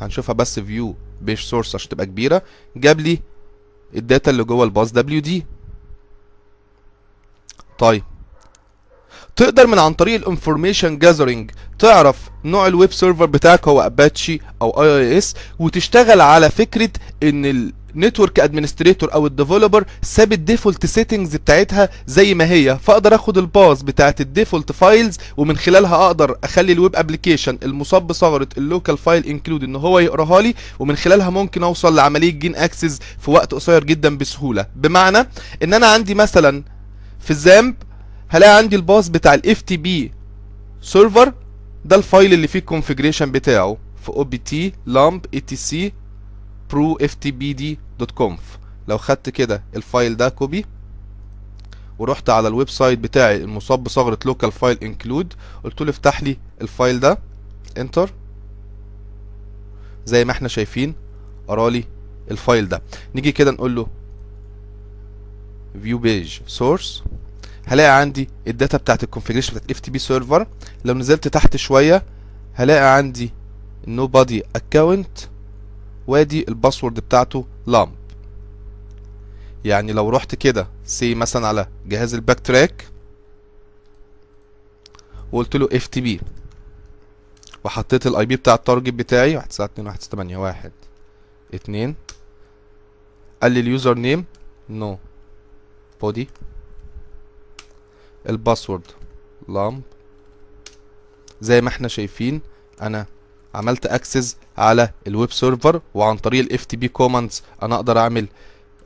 هنشوفها 0.00 0.32
بس 0.32 0.60
فيو 0.60 0.96
بيج 1.22 1.38
سورس 1.38 1.74
عشان 1.74 1.88
تبقى 1.88 2.06
كبيرة. 2.06 2.42
جاب 2.76 3.00
لي 3.00 3.20
الداتا 3.94 4.30
اللي 4.30 4.44
جوه 4.44 4.64
الباس 4.64 4.92
دبليو 4.92 5.20
دي 5.20 5.46
طيب. 7.78 8.02
تقدر 9.36 9.66
من 9.66 9.78
عن 9.78 9.92
طريق 9.94 10.14
الانفورميشن 10.14 10.98
جاذرنج 10.98 11.50
تعرف 11.78 12.16
نوع 12.44 12.66
الويب 12.66 12.92
سيرفر 12.92 13.26
بتاعك 13.26 13.68
هو 13.68 13.80
اباتشي 13.80 14.40
أو 14.62 14.82
اي 14.82 14.88
اي 14.98 15.18
اس 15.18 15.34
وتشتغل 15.58 16.20
على 16.20 16.50
فكرة 16.50 16.90
إن 17.22 17.72
النتورك 17.94 18.40
ادمنستريتور 18.40 19.14
أو 19.14 19.26
الديفلوبر 19.26 19.84
ساب 20.02 20.32
الديفولت 20.32 20.86
سيتنجز 20.86 21.36
بتاعتها 21.36 21.88
زي 22.06 22.34
ما 22.34 22.50
هي. 22.50 22.78
فأقدر 22.82 23.14
آخد 23.14 23.38
الباز 23.38 23.82
بتاعت 23.82 24.20
الديفولت 24.20 24.72
فايلز 24.72 25.16
ومن 25.36 25.56
خلالها 25.56 26.06
أقدر 26.06 26.36
أخلي 26.44 26.72
الويب 26.72 26.96
ابلكيشن 26.96 27.58
المصاب 27.62 28.06
بثغره 28.06 28.48
اللوكال 28.58 28.98
فايل 28.98 29.26
انكلود 29.26 29.64
إن 29.64 29.76
هو 29.76 29.98
يقراها 29.98 30.40
لي 30.40 30.54
ومن 30.78 30.96
خلالها 30.96 31.30
ممكن 31.30 31.62
أوصل 31.62 31.96
لعملية 31.96 32.30
جين 32.30 32.56
اكسس 32.56 32.98
في 33.18 33.30
وقت 33.30 33.54
قصير 33.54 33.84
جدا 33.84 34.16
بسهولة. 34.16 34.66
بمعنى 34.76 35.18
إن 35.62 35.74
أنا 35.74 35.86
عندي 35.86 36.14
مثلا 36.14 36.62
في 37.20 37.30
الزامب 37.30 37.74
هلاقي 38.28 38.56
عندي 38.58 38.76
الباص 38.76 39.08
بتاع 39.08 39.34
تي 39.62 39.76
بي 39.76 40.12
سيرفر 40.82 41.32
ده 41.84 41.96
الفايل 41.96 42.32
اللي 42.32 42.48
فيه 42.48 42.58
الكونفيجريشن 42.58 43.32
بتاعه 43.32 43.76
في 44.02 44.12
تي 47.14 47.30
بي 47.30 47.52
دي 47.52 47.78
دوت 47.98 48.10
كونف 48.10 48.58
لو 48.88 48.98
خدت 48.98 49.28
كده 49.30 49.62
الفايل 49.76 50.16
ده 50.16 50.28
كوبي 50.28 50.64
ورحت 51.98 52.30
على 52.30 52.48
الويب 52.48 52.68
سايت 52.68 52.98
بتاعي 52.98 53.36
المصاب 53.36 53.84
بثغرة 53.84 54.18
لوكال 54.24 54.52
فايل 54.52 54.78
انكلود 54.82 55.34
قلت 55.64 55.80
له 55.82 55.90
افتح 55.90 56.22
لي 56.22 56.36
الفايل 56.60 57.00
ده 57.00 57.18
انتر 57.78 58.10
زي 60.06 60.24
ما 60.24 60.32
إحنا 60.32 60.48
شايفين 60.48 60.94
قرالي 61.48 61.84
الفايل 62.30 62.68
ده. 62.68 62.82
نيجي 63.14 63.32
كده 63.32 63.50
نقول 63.50 63.74
له 63.76 63.86
فيو 65.82 65.98
بيج 65.98 66.38
سورس 66.46 67.02
هلاقي 67.66 68.00
عندي 68.00 68.28
الداتا 68.46 68.78
بتاعت 68.78 69.02
الكونفيجريشن 69.02 69.54
بتاعت 69.54 69.70
اف 69.70 69.80
تي 69.80 69.90
بي 69.90 69.98
سيرفر 69.98 70.46
لو 70.84 70.94
نزلت 70.94 71.28
تحت 71.28 71.56
شوية 71.56 72.02
هلاقي 72.54 72.96
عندي 72.96 73.32
نو 73.86 74.06
بادي 74.06 74.42
اكونت 74.56 75.18
وادي 76.06 76.48
الباسورد 76.48 77.00
بتاعته 77.00 77.46
لامب 77.66 77.94
يعني 79.64 79.92
لو 79.92 80.10
رحت 80.10 80.34
كده 80.34 80.68
سي 80.84 81.14
مثلا 81.14 81.46
على 81.46 81.68
جهاز 81.86 82.14
الباك 82.14 82.40
تراك 82.40 82.86
وقلت 85.32 85.56
له 85.56 85.68
اف 85.72 85.86
تي 85.86 86.00
بي 86.00 86.20
وحطيت 87.64 88.06
الاي 88.06 88.26
بي 88.26 88.36
بتاع 88.36 88.54
التارجت 88.54 88.92
بتاعي 88.92 89.36
1 89.36 89.48
9 89.48 89.64
2 89.66 89.86
1 89.88 90.02
8 90.02 90.36
1 90.36 90.72
2 91.54 91.94
قال 93.42 93.52
لي 93.52 93.60
اليوزر 93.60 93.94
نيم 93.98 94.24
نو 94.68 94.98
بودي 96.00 96.28
الباسورد. 98.28 98.82
لامب. 99.48 99.82
زي 101.40 101.60
ما 101.60 101.68
إحنا 101.68 101.88
شايفين 101.88 102.40
أنا 102.82 103.06
عملت 103.54 103.86
أكسس 103.86 104.36
على 104.58 104.90
الويب 105.06 105.32
سيرفر 105.32 105.80
وعن 105.94 106.16
طريق 106.16 106.40
الاف 106.44 106.64
تي 106.64 106.76
بي 106.76 106.88
كوماندز 106.88 107.42
أنا 107.62 107.74
أقدر 107.74 107.98
أعمل 107.98 108.26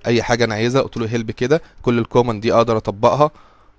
أي 0.06 0.22
حاجة 0.22 0.44
أنا 0.44 0.54
عايزها. 0.54 0.82
قلت 0.82 0.96
له 0.96 1.06
هيلب 1.06 1.30
كده. 1.30 1.62
كل 1.82 1.98
الكوماند 1.98 2.42
دي 2.42 2.54
أقدر 2.54 2.76
أطبقها. 2.76 3.30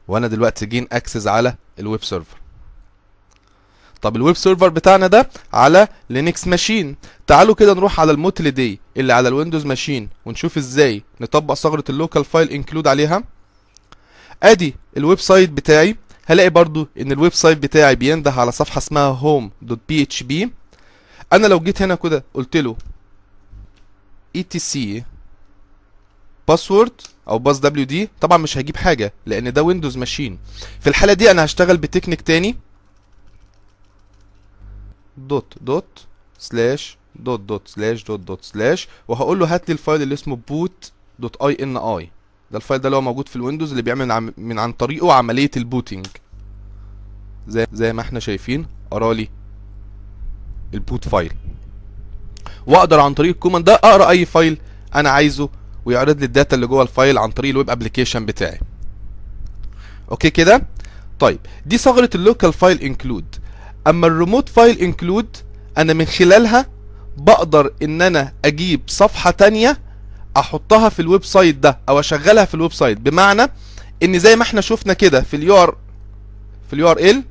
وأنا 0.07 0.27
دلوقتي 0.27 0.65
جين 0.65 0.87
أكسس 0.91 1.27
على 1.27 1.55
الويب 1.79 2.03
سيرفر. 2.03 2.37
طب 4.01 4.15
الويب 4.15 4.35
سيرفر 4.35 4.69
بتاعنا 4.69 5.07
ده 5.07 5.29
على 5.53 5.87
لينكس 6.09 6.47
ماشين. 6.47 6.95
تعالوا 7.27 7.55
كده 7.55 7.73
نروح 7.73 7.99
على 7.99 8.11
الموتل 8.11 8.51
دي 8.51 8.79
اللي 8.97 9.13
على 9.13 9.27
الويندوز 9.29 9.65
ماشين 9.65 10.09
ونشوف 10.25 10.57
إزاي 10.57 11.03
نطبق 11.21 11.53
ثغرة 11.53 11.83
اللوكال 11.89 12.25
فايل 12.25 12.49
إنكلود 12.49 12.87
عليها. 12.87 13.23
أدي 14.43 14.75
الويب 14.97 15.19
سايت 15.19 15.49
بتاعي 15.49 15.95
هلاقي 16.25 16.49
برضو 16.49 16.87
إن 16.99 17.11
الويب 17.11 17.33
سايت 17.33 17.57
بتاعي 17.57 17.95
بينده 17.95 18.31
على 18.31 18.51
صفحة 18.51 18.77
اسمها 18.77 19.19
home.php 19.21 20.47
أنا 21.33 21.47
لو 21.47 21.59
جيت 21.59 21.81
هنا 21.81 21.95
كده 21.95 22.23
قلت 22.33 22.57
له 22.57 22.75
etc 24.37 24.77
باسورد 26.47 27.01
أو 27.27 27.39
باس 27.39 27.59
دبليو 27.59 27.85
دي 27.85 28.09
طبعا 28.21 28.37
مش 28.37 28.57
هيجيب 28.57 28.77
حاجة 28.77 29.13
لأن 29.25 29.53
ده 29.53 29.63
ويندوز 29.63 29.97
ماشين 29.97 30.39
في 30.79 30.87
الحالة 30.89 31.13
دي 31.13 31.31
أنا 31.31 31.45
هشتغل 31.45 31.77
بتكنيك 31.77 32.21
تاني. 32.21 32.55
دوت 35.17 35.53
دوت 35.61 36.05
سلاش 36.39 36.97
دوت 37.15 37.39
دوت 37.39 37.67
سلاش 37.67 38.03
دوت 38.03 38.19
دوت 38.19 38.43
سلاش 38.43 38.87
وهقول 39.07 39.39
له 39.39 39.53
هات 39.53 39.69
لي 39.69 39.73
الفايل 39.73 40.01
اللي 40.01 40.13
اسمه 40.13 40.39
boot 40.51 40.89
دوت 41.19 41.41
اي 41.41 41.57
ان 41.63 41.77
اي 41.77 42.11
ده 42.51 42.57
الفايل 42.57 42.81
ده 42.81 42.87
اللي 42.87 42.97
هو 42.97 43.01
موجود 43.01 43.27
في 43.27 43.35
الويندوز 43.35 43.69
اللي 43.69 43.81
بيعمل 43.81 44.11
عم 44.11 44.33
من 44.37 44.59
عن 44.59 44.71
طريقه 44.71 45.13
عملية 45.13 45.51
البوتينج. 45.57 46.07
زي 47.47 47.67
زي 47.73 47.93
ما 47.93 48.01
إحنا 48.01 48.19
شايفين 48.19 48.65
قرالي 48.91 49.29
البوت 50.73 51.07
فايل. 51.07 51.33
وأقدر 52.67 52.99
عن 52.99 53.13
طريق 53.13 53.33
الكوماند 53.33 53.65
ده 53.65 53.73
أقرأ 53.73 54.09
أي 54.09 54.25
فايل 54.25 54.57
أنا 54.95 55.09
عايزه 55.09 55.49
ويعرض 55.85 56.19
لي 56.19 56.25
الداتا 56.25 56.55
اللي 56.55 56.67
جوه 56.67 56.81
الفايل 56.83 57.17
عن 57.17 57.31
طريق 57.31 57.51
الويب 57.51 57.69
ابلكيشن 57.69 58.25
بتاعي. 58.25 58.59
أوكي 60.11 60.29
كده؟ 60.29 60.67
طيب 61.19 61.39
دي 61.65 61.77
ثغرة 61.77 62.09
اللوكال 62.15 62.53
فايل 62.53 62.81
انكلود 62.81 63.35
أما 63.87 64.07
الريموت 64.07 64.49
فايل 64.49 64.79
انكلود 64.79 65.37
أنا 65.77 65.93
من 65.93 66.05
خلالها 66.05 66.65
بقدر 67.17 67.73
إن 67.83 68.01
أنا 68.01 68.33
أجيب 68.45 68.81
صفحة 68.87 69.31
تانية 69.31 69.77
احطها 70.37 70.89
في 70.89 71.01
الويب 71.01 71.25
سايت 71.25 71.55
ده 71.55 71.79
أو 71.89 71.99
اشغلها 71.99 72.45
في 72.45 72.53
الويب 72.55 72.73
سايت. 72.73 72.97
بمعنى 72.97 73.47
ان 74.03 74.19
زي 74.19 74.35
ما 74.35 74.43
إحنا 74.43 74.61
شفنا 74.61 74.93
كده 74.93 75.21
في 75.21 75.35
اليو 75.35 75.63
ار 75.63 75.75
في 76.67 76.73
اليو 76.73 76.91
ار 76.91 76.97
ال 76.99 77.23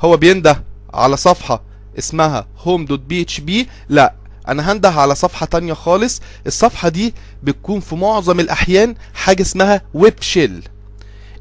هو 0.00 0.16
بينده 0.16 0.64
على 0.94 1.16
صفحة 1.16 1.62
اسمها 1.98 2.46
home.php 2.64 3.50
لا 3.88 4.14
أنا 4.48 4.72
هنده 4.72 4.90
على 4.90 5.14
صفحة 5.14 5.46
تانية 5.46 5.72
خالص. 5.72 6.20
الصفحة 6.46 6.88
دي 6.88 7.14
بتكون 7.42 7.80
في 7.80 7.94
معظم 7.96 8.40
الأحيان 8.40 8.94
حاجة 9.14 9.42
اسمها 9.42 9.82
ويب 9.94 10.22
شيل. 10.22 10.68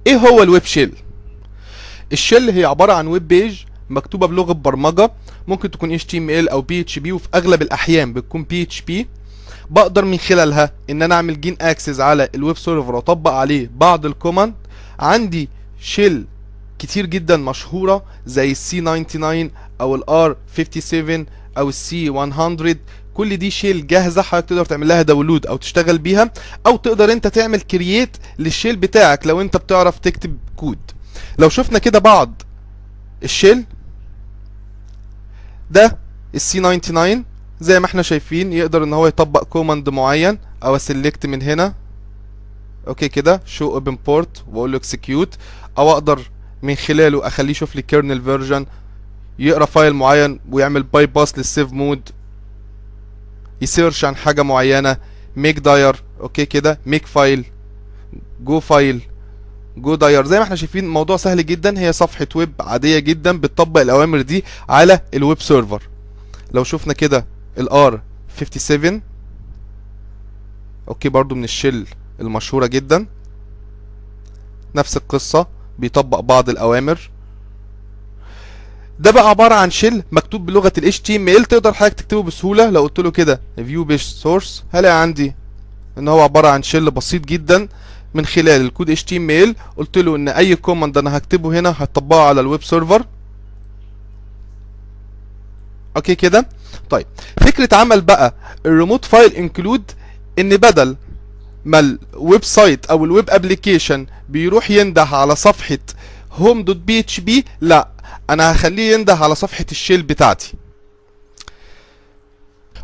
إيه 0.08 0.16
هو 0.16 0.44
الويب 0.44 0.64
شيل؟ 0.66 0.92
الشيل 2.14 2.50
هي 2.50 2.66
عبارة 2.66 2.94
عن 2.94 3.08
ويب 3.08 3.28
بيج 3.28 3.60
مكتوبة 3.90 4.28
بلغة 4.28 4.54
برمجة 4.54 5.12
ممكن 5.48 5.72
تكون 5.72 6.00
HTML 6.00 6.52
أو 6.52 6.66
PHP 6.72 7.08
وفي 7.08 7.28
أغلب 7.36 7.62
الأحيان 7.62 8.14
بتكون 8.14 8.46
PHP 8.54 8.94
بقدر 9.70 10.06
من 10.06 10.18
خلالها 10.18 10.72
إن 10.90 11.02
أنا 11.02 11.16
أعمل 11.16 11.42
جين 11.42 11.56
اكسس 11.62 12.00
على 12.00 12.30
الويب 12.36 12.58
سيرفر 12.58 12.96
وأطبق 12.96 13.32
عليه 13.32 13.70
بعض 13.76 14.06
الكوماند 14.06 14.54
عندي 15.00 15.50
شيل 15.80 16.26
كتير 16.80 17.06
جدا 17.06 17.38
مشهورة 17.38 18.04
زي 18.26 18.52
السي 18.52 18.82
99 18.82 19.52
أو 19.82 19.96
الار 19.96 20.36
57 20.58 21.26
أو 21.58 21.70
السي 21.70 22.10
100 22.10 22.76
كل 23.14 23.38
دي 23.38 23.52
شيل 23.52 23.88
جاهزة 23.88 24.22
حضرتك 24.22 24.50
تقدر 24.50 24.66
تعمل 24.66 24.88
لها 24.88 25.02
داونلود 25.02 25.46
أو 25.46 25.58
تشتغل 25.58 25.98
بيها 25.98 26.32
أو 26.66 26.76
تقدر 26.78 27.12
أنت 27.12 27.28
تعمل 27.28 27.62
كرييت 27.62 28.18
للشيل 28.40 28.76
بتاعك 28.76 29.28
لو 29.28 29.42
أنت 29.42 29.58
بتعرف 29.58 30.00
تكتب 30.00 30.38
كود 30.56 30.78
لو 31.40 31.50
شفنا 31.50 31.80
كده 31.80 32.00
بعض 32.00 32.42
الشيل 33.24 33.64
ده 35.72 35.98
السي 36.36 36.60
99 36.80 37.26
زي 37.62 37.80
ما 37.80 37.86
إحنا 37.86 38.02
شايفين 38.02 38.54
يقدر 38.54 38.84
ان 38.84 38.94
هو 38.94 39.08
يطبق 39.08 39.44
كوماند 39.44 39.90
معين 39.90 40.38
أو 40.64 40.76
اسلكت 40.76 41.26
من 41.26 41.42
هنا. 41.42 41.74
أوكي 42.88 43.10
كده 43.10 43.42
شو 43.46 43.74
اوبن 43.74 43.98
بورت 44.06 44.44
واقول 44.52 44.72
له 44.72 44.78
اكسكيوت 44.78 45.36
أو 45.78 45.92
أقدر 45.92 46.22
من 46.64 46.76
خلاله 46.76 47.28
اخليه 47.28 47.52
يشوف 47.52 47.76
لي 47.76 47.82
كيرنل 47.82 48.22
فيرجن 48.22 48.66
يقرأ 49.40 49.66
فايل 49.66 49.94
معين 49.94 50.40
ويعمل 50.52 50.84
باي 50.84 51.06
باس 51.06 51.38
للسيف 51.38 51.72
مود 51.72 52.10
يسيرش 53.62 54.06
عن 54.06 54.16
حاجة 54.16 54.42
معينة 54.42 54.98
ميك 55.36 55.60
داير 55.60 55.96
أوكي 56.22 56.46
كده 56.46 56.80
ميك 56.86 57.06
فايل 57.06 57.46
جو 58.44 58.60
فايل 58.60 59.02
جو 59.78 59.96
داير 59.96 60.26
زي 60.26 60.38
ما 60.38 60.44
إحنا 60.44 60.56
شايفين 60.56 60.86
الموضوع 60.86 61.18
سهل 61.18 61.46
جدا. 61.46 61.80
هي 61.80 61.94
صفحة 61.94 62.28
ويب 62.36 62.54
عادية 62.60 63.00
جدا 63.00 63.38
بتطبق 63.38 63.82
الأوامر 63.82 64.22
دي 64.22 64.44
على 64.70 65.00
الويب 65.14 65.42
سيرفر 65.42 65.84
لو 66.54 66.64
شفنا 66.64 66.94
كده 66.94 67.26
الار 67.58 68.02
57 68.38 69.02
أوكي 70.88 71.10
برضو 71.10 71.36
من 71.36 71.44
الشيل 71.44 71.88
المشهورة 72.20 72.66
جدا. 72.66 73.06
نفس 74.76 74.98
القصة 74.98 75.48
بيطبق 75.80 76.20
بعض 76.20 76.50
الأوامر. 76.50 77.10
ده 79.00 79.12
بقى 79.12 79.30
عبارة 79.30 79.56
عن 79.56 79.72
شيل 79.72 80.04
مكتوب 80.12 80.46
بلغة 80.46 80.74
ال 80.78 80.94
HTML 80.94 81.48
تقدر 81.48 81.74
حضرتك 81.74 81.94
تكتبه 82.00 82.24
بسهولة. 82.24 82.70
لو 82.70 82.82
قلت 82.82 83.00
له 83.00 83.12
كده 83.12 83.42
view 83.60 83.86
page 83.92 84.24
source 84.24 84.50
هلاقي 84.74 85.02
عندي 85.02 85.36
إن 85.98 86.08
هو 86.08 86.22
عبارة 86.22 86.48
عن 86.48 86.64
شيل 86.64 86.92
بسيط 86.92 87.26
جدا 87.26 87.68
من 88.14 88.26
خلال 88.26 88.62
الكود 88.62 88.94
HTML 88.96 89.56
قلت 89.78 89.98
له 89.98 90.16
إن 90.16 90.28
أي 90.30 90.56
كوماند 90.56 90.98
أنا 90.98 91.18
هكتبه 91.18 91.60
هنا 91.60 91.76
هطبقه 91.78 92.22
على 92.22 92.42
الويب 92.42 92.64
سيرفر 92.64 93.06
أوكي 95.96 96.16
كده؟ 96.16 96.48
طيب. 96.90 97.06
فكرة 97.42 97.78
عمل 97.78 98.02
بقى 98.02 98.34
الريموت 98.66 99.06
فايل 99.06 99.34
انكلود 99.36 99.92
إن 100.40 100.58
بدل 100.58 100.96
ما 101.66 101.80
الويب 101.80 102.44
سايت 102.44 102.86
أو 102.86 103.06
الويب 103.06 103.30
ابلكيشن 103.30 104.06
بيروح 104.30 104.72
ينده 104.72 105.04
على 105.04 105.36
صفحة 105.36 105.78
home.php 106.40 107.32
لا 107.62 107.88
أنا 108.30 108.52
هخليه 108.52 108.94
ينده 108.94 109.14
على 109.16 109.36
صفحة 109.36 109.66
الشيل 109.72 110.04
بتاعتي. 110.04 110.54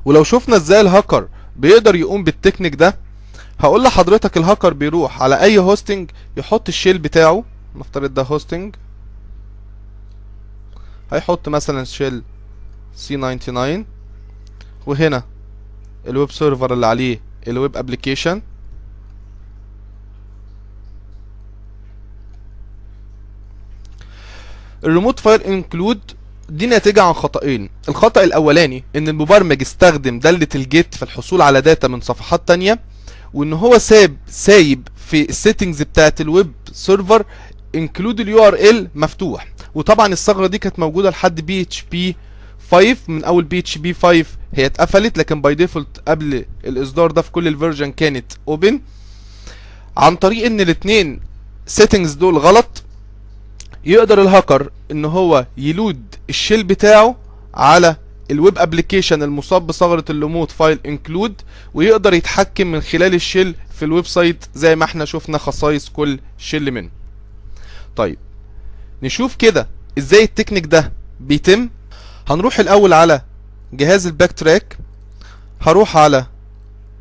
ولو 0.05 0.23
شفنا 0.23 0.55
إزاي 0.55 0.81
الهاكر 0.81 1.27
بيقدر 1.55 1.95
يقوم 1.95 2.23
بالتكنيك 2.23 2.75
ده 2.75 2.97
هقول 3.59 3.83
لحضرتك 3.83 4.37
الهاكر 4.37 4.73
بيروح 4.73 5.21
على 5.23 5.41
أي 5.41 5.57
هوستنج 5.57 6.11
يحط 6.37 6.67
الشيل 6.67 6.97
بتاعه. 6.97 7.43
نفترض 7.75 8.13
ده 8.13 8.21
هوستنج 8.21 8.75
هيحط 11.11 11.49
مثلا 11.49 11.83
شيل 11.83 12.23
سي 12.95 13.17
99 13.17 13.85
وهنا 14.85 15.23
الويب 16.07 16.31
سيرفر 16.31 16.73
اللي 16.73 16.87
عليه 16.87 17.21
الويب 17.47 17.77
ابلكيشن. 17.77 18.41
الريموت 24.83 25.19
فايل 25.19 25.41
انكلود 25.41 25.99
دي 26.49 26.65
ناتجة 26.67 27.03
عن 27.03 27.13
خطأين. 27.13 27.69
الخطأ 27.89 28.23
الأولاني 28.23 28.83
إن 28.95 29.07
المبرمج 29.07 29.61
استخدم 29.61 30.19
دالة 30.19 30.47
الجيت 30.55 30.95
في 30.95 31.03
الحصول 31.03 31.41
على 31.41 31.61
داتا 31.61 31.87
من 31.87 32.01
صفحات 32.01 32.47
تانية 32.47 32.79
وإن 33.33 33.53
هو 33.53 33.77
ساب 33.77 34.17
سايب 34.27 34.87
في 35.09 35.29
السيتنجز 35.29 35.81
بتاعت 35.81 36.21
الويب 36.21 36.51
سيرفر 36.71 37.25
انكلود 37.75 38.19
اليو 38.19 38.47
آر 38.47 38.53
إل 38.53 38.87
مفتوح. 38.95 39.47
وطبعا 39.75 40.07
الثغرة 40.07 40.47
دي 40.47 40.57
كانت 40.57 40.79
موجودة 40.79 41.09
لحد 41.09 41.41
بي 41.41 41.61
اتش 41.61 41.85
بي 41.91 42.15
5 42.71 42.97
من 43.07 43.23
أول 43.23 43.43
بي 43.43 43.59
اتش 43.59 43.77
بي 43.77 43.93
5 43.93 44.25
هي 44.53 44.65
اتقفلت 44.65 45.17
لكن 45.17 45.41
باي 45.41 45.55
ديفولت 45.55 46.01
قبل 46.07 46.45
الإصدار 46.65 47.11
ده 47.11 47.21
في 47.21 47.31
كل 47.31 47.47
الفيرجن 47.47 47.91
كانت 47.91 48.25
اوبن 48.47 48.81
عن 49.97 50.15
طريق 50.15 50.45
إن 50.45 50.61
الاثنين 50.61 51.19
السيتنجز 51.67 52.13
دول 52.13 52.37
غلط 52.37 52.83
يقدر 53.85 54.21
الهاكر 54.21 54.69
إن 54.91 55.05
هو 55.05 55.45
يلود 55.57 56.15
الشيل 56.29 56.63
بتاعه 56.63 57.15
على 57.53 57.95
الويب 58.31 58.57
ابلكيشن 58.57 59.23
المصاب 59.23 59.67
بثغرة 59.67 60.05
اللوموت 60.09 60.51
فايل 60.51 60.79
انكلود 60.85 61.41
ويقدر 61.73 62.13
يتحكم 62.13 62.67
من 62.67 62.81
خلال 62.81 63.13
الشيل 63.13 63.55
في 63.73 63.85
الويب 63.85 64.05
سايت 64.05 64.45
زي 64.55 64.75
ما 64.75 64.85
إحنا 64.85 65.05
شفنا 65.05 65.37
خصائص 65.37 65.89
كل 65.89 66.19
شيل 66.37 66.71
منه 66.71 66.89
طيب 67.95 68.17
نشوف 69.03 69.35
كده 69.35 69.67
إزاي 69.97 70.23
التكنيك 70.23 70.65
ده 70.65 70.91
بيتم. 71.19 71.69
هنروح 72.33 72.59
الأول 72.59 72.93
على 72.93 73.21
جهاز 73.73 74.07
الباك 74.07 74.31
تراك 74.31 74.77
هروح 75.61 75.97
على 75.97 76.25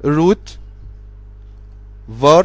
الروت 0.05 0.59
var 2.23 2.45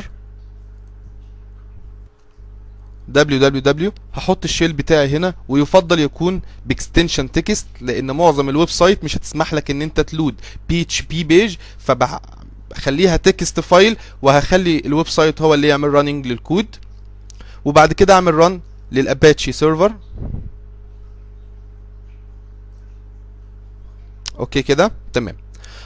www 3.16 3.92
هحط 4.14 4.44
الشيل 4.44 4.74
بتاعي 4.74 5.18
هنا 5.18 5.34
ويفضل 5.50 6.00
يكون 6.00 6.42
بإكستنشن 6.66 7.32
تكست 7.32 7.68
لأن 7.82 8.12
معظم 8.12 8.50
الويب 8.50 8.70
سايت 8.70 9.04
مش 9.04 9.18
هتسمح 9.18 9.54
لك 9.54 9.72
إن 9.72 9.82
أنت 9.82 10.00
تلود 10.00 10.36
بي 10.70 10.82
اتش 10.82 11.02
بي 11.02 11.24
بيج 11.24 11.56
فبخليها 11.80 13.18
تكست 13.18 13.60
فايل 13.60 13.98
وهخلي 14.22 14.80
الويب 14.86 15.08
سايت 15.08 15.42
هو 15.42 15.54
اللي 15.54 15.68
يعمل 15.68 15.94
راننج 15.94 16.28
للكود. 16.28 16.66
وبعد 17.66 17.94
كده 17.94 18.14
أعمل 18.14 18.34
ران 18.34 18.60
للأباتشي 18.92 19.52
سيرفر 19.52 19.92
أوكي 24.40 24.62
كده؟ 24.62 24.92
تمام. 25.14 25.36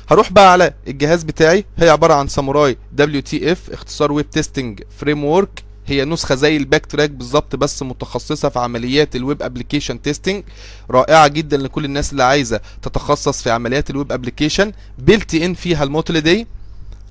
هروح 0.10 0.32
بقى 0.32 0.52
على 0.52 0.74
الجهاز 0.88 1.24
بتاعي. 1.24 1.66
هي 1.78 1.90
عبارة 1.90 2.14
عن 2.14 2.28
ساموراي 2.28 2.78
دبليو 2.92 3.22
تي 3.22 3.52
اف 3.52 3.70
اختصار 3.72 4.12
ويب 4.12 4.30
تيستنج 4.30 4.82
فريم 4.98 5.24
ورك 5.26 5.64
هي 5.88 6.06
نسخة 6.06 6.36
زي 6.36 6.58
الباك 6.58 6.86
تراك 6.86 7.10
بالظبط 7.10 7.56
بس 7.56 7.84
متخصصة 7.84 8.50
في 8.50 8.60
عمليات 8.60 9.16
الويب 9.16 9.42
ابلكيشن 9.44 10.02
تيستنج 10.02 10.44
رائعة 10.92 11.28
جدا 11.28 11.58
لكل 11.58 11.86
الناس 11.86 12.12
اللي 12.12 12.24
عايزة 12.24 12.60
تتخصص 12.82 13.42
في 13.44 13.50
عمليات 13.52 13.90
الويب 13.90 14.12
ابلكيشن 14.12 14.72
بيلت 14.98 15.36
ان 15.36 15.54
فيها 15.54 15.84
الموتل 15.84 16.22
دي 16.22 16.48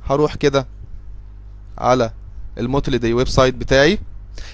هروح 0.06 0.34
كده 0.34 0.66
على 1.78 2.10
الموتل 2.58 2.98
دي 2.98 3.12
ويب 3.14 3.28
سايت 3.28 3.54
بتاعي. 3.54 3.98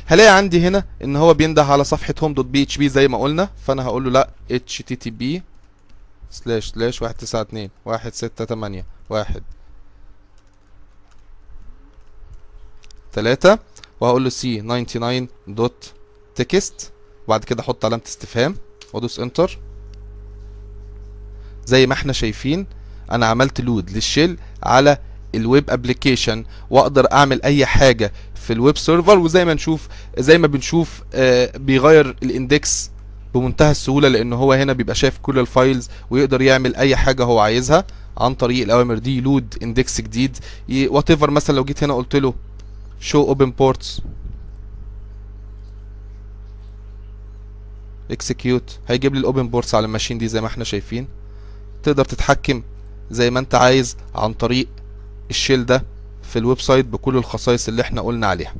هلاقي 0.06 0.36
عندي 0.36 0.68
هنا 0.68 0.84
إن 1.04 1.16
هو 1.16 1.34
بينده 1.34 1.64
على 1.64 1.84
صفحة 1.84 2.14
هوم 2.22 2.34
دوت 2.34 2.46
بي 2.46 2.62
اتش 2.62 2.76
بي 2.76 2.88
زي 2.88 3.08
ما 3.08 3.18
قلنا. 3.18 3.48
فأنا 3.66 3.82
هقول 3.84 4.04
له 4.04 4.10
لأ 4.10 4.30
اتش 4.50 4.82
تي 4.86 4.96
تي 4.96 5.10
بي 5.10 5.42
سلاش 6.34 6.70
سلاش 6.70 7.02
واحد 7.02 7.14
تسعة 7.14 7.40
اتنين 7.40 7.70
واحد 7.84 8.14
ستة 8.14 8.44
تمانية 8.44 8.84
واحد. 9.10 9.42
تلاتة 13.12 13.58
وهقول 14.00 14.24
له 14.24 14.30
سي 14.30 14.60
99 14.60 15.28
دوت 15.48 15.92
تكست 16.34 16.92
وبعد 17.26 17.44
كده 17.44 17.60
أحط 17.60 17.84
علامة 17.84 18.02
استفهام 18.06 18.56
وأدوس 18.92 19.20
إنتر. 19.20 19.58
زي 21.66 21.86
ما 21.86 21.92
إحنا 21.94 22.12
شايفين 22.12 22.66
أنا 23.10 23.26
عملت 23.26 23.60
لود 23.60 23.90
للشيل 23.90 24.38
على 24.62 24.98
الويب 25.34 25.70
ابلكيشن 25.70 26.44
وأقدر 26.70 27.12
أعمل 27.12 27.42
أي 27.42 27.66
حاجة 27.66 28.12
في 28.34 28.52
الويب 28.52 28.78
سيرفر 28.78 29.18
وزي 29.18 29.44
ما 29.44 29.54
نشوف 29.54 29.88
زي 30.18 30.38
ما 30.38 30.46
بنشوف 30.46 31.02
آه 31.14 31.56
بيغير 31.56 32.16
الإندكس 32.22 32.90
بمنتهى 33.34 33.70
السهولة 33.70 34.08
لأن 34.08 34.32
هو 34.32 34.52
هنا 34.52 34.72
بيبقى 34.72 34.94
شايف 34.94 35.18
كل 35.18 35.38
الفايلز 35.38 35.88
ويقدر 36.10 36.42
يعمل 36.42 36.76
أي 36.76 36.96
حاجة 36.96 37.24
هو 37.24 37.38
عايزها 37.38 37.84
عن 38.18 38.34
طريق 38.34 38.62
الأوامر 38.64 38.98
دي 38.98 39.20
لود 39.20 39.54
اندكس 39.62 40.00
جديد 40.00 40.38
وات 40.70 41.10
ايفر 41.10 41.30
مثلا 41.30 41.56
لو 41.56 41.64
جيت 41.64 41.82
هنا 41.84 41.94
قلت 41.94 42.16
له 42.16 42.34
شو 43.00 43.22
اوبن 43.22 43.50
بورتس 43.50 44.00
اكسكيوت 48.10 48.78
هيجيب 48.88 49.14
لي 49.14 49.20
الاوبن 49.20 49.48
بورتس 49.48 49.74
على 49.74 49.86
الماشين 49.86 50.18
دي 50.18 50.28
زي 50.28 50.40
ما 50.40 50.46
إحنا 50.46 50.64
شايفين. 50.64 51.08
تقدر 51.82 52.04
تتحكم 52.04 52.62
زي 53.10 53.30
ما 53.30 53.40
انت 53.40 53.54
عايز 53.54 53.96
عن 54.14 54.32
طريق 54.32 54.68
الشيل 55.30 55.66
ده 55.66 55.84
في 56.22 56.38
الويب 56.38 56.60
سايت 56.60 56.86
بكل 56.86 57.16
الخصائص 57.16 57.68
اللي 57.68 57.82
إحنا 57.82 58.00
قلنا 58.00 58.26
عليها. 58.26 58.54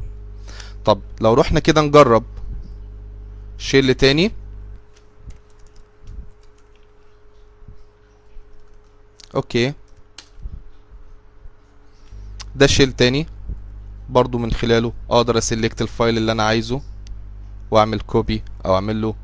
طب 0.84 1.00
لو 1.20 1.34
رحنا 1.34 1.60
كده 1.60 1.80
نجرب 1.80 2.24
شيل 3.58 3.94
تاني. 3.94 4.32
أوكي. 9.34 9.72
ده 12.56 12.66
شيل 12.66 12.92
تاني. 12.92 13.26
برضو 14.10 14.38
من 14.38 14.52
خلاله 14.52 14.92
أقدر 15.10 15.38
أسلكت 15.38 15.82
الفايل 15.82 16.16
اللي 16.18 16.32
أنا 16.32 16.42
عايزه 16.42 16.80
وأعمل 17.70 18.00
كوبي 18.00 18.42
أو 18.66 18.74
أعمل 18.74 19.02
له 19.02 19.14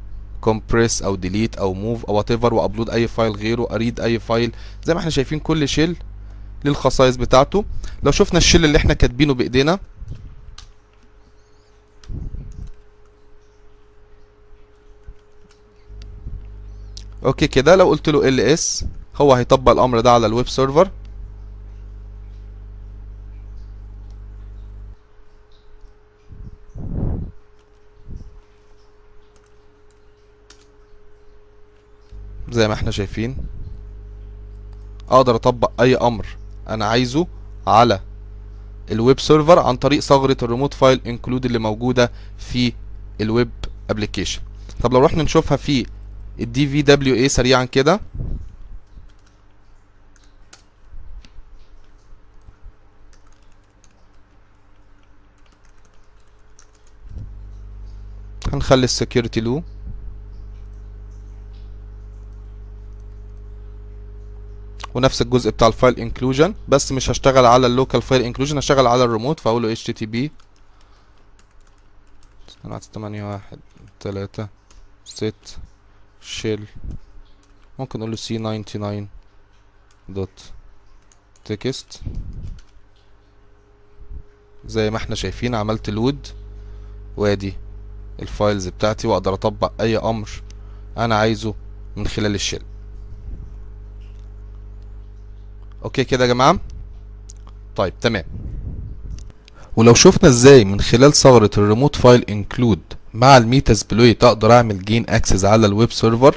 كومبريس 0.40 1.02
أو 1.02 1.16
ديليت 1.16 1.56
أو 1.56 1.74
موف 1.74 2.04
أو 2.04 2.14
وات 2.14 2.30
ايفر 2.30 2.54
وابلود 2.54 2.90
أي 2.90 3.08
فايل 3.08 3.32
غيره 3.32 3.68
أريد 3.70 4.00
أي 4.00 4.18
فايل 4.18 4.52
زي 4.84 4.94
ما 4.94 5.00
إحنا 5.00 5.10
شايفين 5.10 5.38
كل 5.38 5.68
شيل 5.68 5.96
للخصائص 6.64 7.16
بتاعته. 7.16 7.64
لو 8.02 8.10
شفنا 8.10 8.38
الشيل 8.38 8.64
اللي 8.64 8.78
إحنا 8.78 8.94
كاتبينه 8.94 9.34
بإيدينا. 9.34 9.78
أوكي 17.24 17.46
كده 17.46 17.76
لو 17.76 17.88
قلت 17.88 18.08
له 18.08 18.52
اس 18.52 18.84
هو 19.20 19.32
هيطبق 19.34 19.72
الأمر 19.72 20.00
ده 20.00 20.12
على 20.12 20.26
الويب 20.26 20.48
سيرفر. 20.48 20.90
زي 32.50 32.68
ما 32.68 32.74
إحنا 32.74 32.90
شايفين 32.90 33.36
أقدر 35.10 35.34
أطبق 35.34 35.70
أي 35.80 35.96
أمر 35.96 36.26
أنا 36.68 36.84
عايزه 36.84 37.26
على 37.66 38.00
الويب 38.90 39.20
سيرفر 39.20 39.58
عن 39.58 39.76
طريق 39.76 40.00
ثغرة 40.00 40.36
الريموت 40.42 40.74
فايل 40.74 41.00
انكلود 41.06 41.44
اللي 41.44 41.58
موجودة 41.58 42.12
في 42.38 42.72
الويب 43.20 43.50
ابلكيشن 43.90 44.40
طب 44.82 44.92
لو 44.92 45.00
رحنا 45.00 45.22
نشوفها 45.22 45.56
في 45.56 45.86
الدي 46.40 46.66
في 46.68 46.82
دبليو 46.82 47.14
اي 47.14 47.28
سريعا 47.28 47.64
كده. 47.64 48.00
هنخلي 58.52 58.84
السكيورتي 58.84 59.40
لو. 59.40 59.62
ونفس 64.94 65.22
الجزء 65.22 65.50
بتاع 65.50 65.68
الفايل 65.68 65.98
انكلوجن 65.98 66.54
بس 66.68 66.92
مش 66.92 67.10
هشتغل 67.10 67.46
على 67.46 67.66
اللوكال 67.66 68.02
فايل 68.02 68.22
انكلوجن 68.22 68.58
هشتغل 68.58 68.86
على 68.86 69.04
الريموت 69.04 69.40
فاقول 69.40 69.62
له 69.62 69.74
http 69.74 70.30
تمانية 72.92 73.32
واحد 73.32 73.58
تلاتة 74.00 74.48
ست 75.04 75.58
شيل. 76.20 76.66
ممكن 77.78 77.98
أقول 77.98 78.10
له 78.10 78.16
c 78.16 78.20
99 78.20 79.08
دوت. 80.08 80.52
تكست. 81.44 82.00
زي 84.66 84.90
ما 84.90 84.96
إحنا 84.96 85.14
شايفين 85.14 85.54
عملت 85.54 85.90
لود 85.90 86.26
وادي. 87.16 87.54
الفايلز 88.22 88.68
بتاعتي 88.68 89.06
واقدر 89.06 89.34
اطبق 89.34 89.72
اي 89.80 89.96
أمر 89.96 90.28
أنا 90.98 91.14
عايزه 91.14 91.54
من 91.96 92.06
خلال 92.06 92.34
الشيل. 92.34 92.62
أوكي 95.84 96.04
كده 96.04 96.24
يا 96.24 96.28
جماعة؟ 96.28 96.58
طيب 97.76 97.92
تمام. 98.00 98.24
ولو 99.76 99.94
شفنا 99.94 100.28
إزاي 100.28 100.64
من 100.64 100.80
خلال 100.80 101.12
ثغرة 101.12 101.50
الريموت 101.58 101.96
فايل 101.96 102.24
انكلود 102.30 102.80
مع 103.14 103.36
الميتاسبلويت 103.36 104.24
أقدر 104.24 104.52
اعمل 104.52 104.84
جين 104.84 105.04
اكسس 105.08 105.44
على 105.44 105.66
الويب 105.66 105.92
سيرفر 105.92 106.34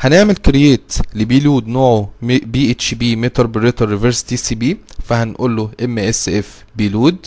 هنعمل 0.00 0.36
كرييت 0.36 0.92
لبيلود 1.14 1.66
نوعه 1.68 2.10
بي 2.22 2.70
اتش 2.70 2.94
بي 2.94 3.16
ميتربريتر 3.16 3.88
ريفرس 3.88 4.24
تي 4.24 4.36
سي 4.36 4.54
بي 4.54 4.78
فهنقول 5.04 5.56
له 5.56 5.70
ام 5.84 5.98
اس 5.98 6.28
اف 6.28 6.64
بيلود 6.76 7.26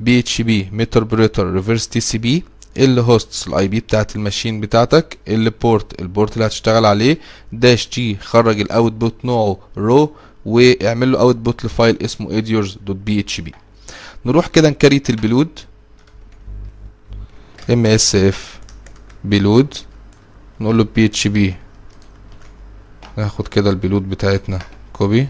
بي 0.00 0.18
اتش 0.18 0.40
بي 0.42 0.68
ميتربريتر 0.72 1.52
ريفرس 1.52 1.88
تي 1.88 2.00
سي 2.00 2.18
بي 2.18 2.44
اللي 2.78 3.00
هوستس 3.00 3.48
الاي 3.48 3.68
بي 3.68 3.80
بتاعت 3.80 4.16
الماشين 4.16 4.60
بتاعتك 4.60 5.18
اللي 5.28 5.50
بورت 5.62 6.00
البورت 6.00 6.34
اللي 6.34 6.46
هتشتغل 6.46 6.86
عليه 6.86 7.18
داش 7.52 7.86
تي 7.86 8.16
خرج 8.16 8.60
الاوتبوت 8.60 9.24
نوعه 9.24 9.58
رو 9.76 10.12
واعمل 10.46 11.12
له 11.12 11.20
اوتبوت 11.20 11.64
لفايل 11.64 12.02
اسمه 12.02 12.42
edures.php 12.42 13.50
نروح 14.26 14.46
كده 14.46 14.70
نكريت 14.70 15.10
البلود. 15.10 15.48
Msf 17.70 18.36
بلود. 19.24 19.74
نقول 20.60 20.78
له 20.78 20.84
php 20.98 21.38
ناخد 23.18 23.48
كده 23.48 23.70
البلود 23.70 24.08
بتاعتنا 24.10 24.58
كوبي 24.92 25.28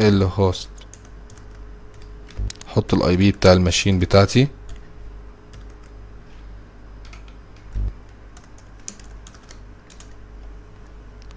الهوست 0.00 0.68
أحط 2.66 2.94
الاي 2.94 3.16
بي 3.16 3.32
بتاع 3.32 3.52
الماشين 3.52 3.98
بتاعتي. 3.98 4.48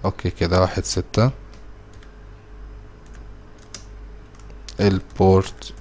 أوكي 0.04 0.30
كده 0.30 0.60
واحد 0.60 0.84
ستة. 0.84 1.30
البورت 4.80 5.74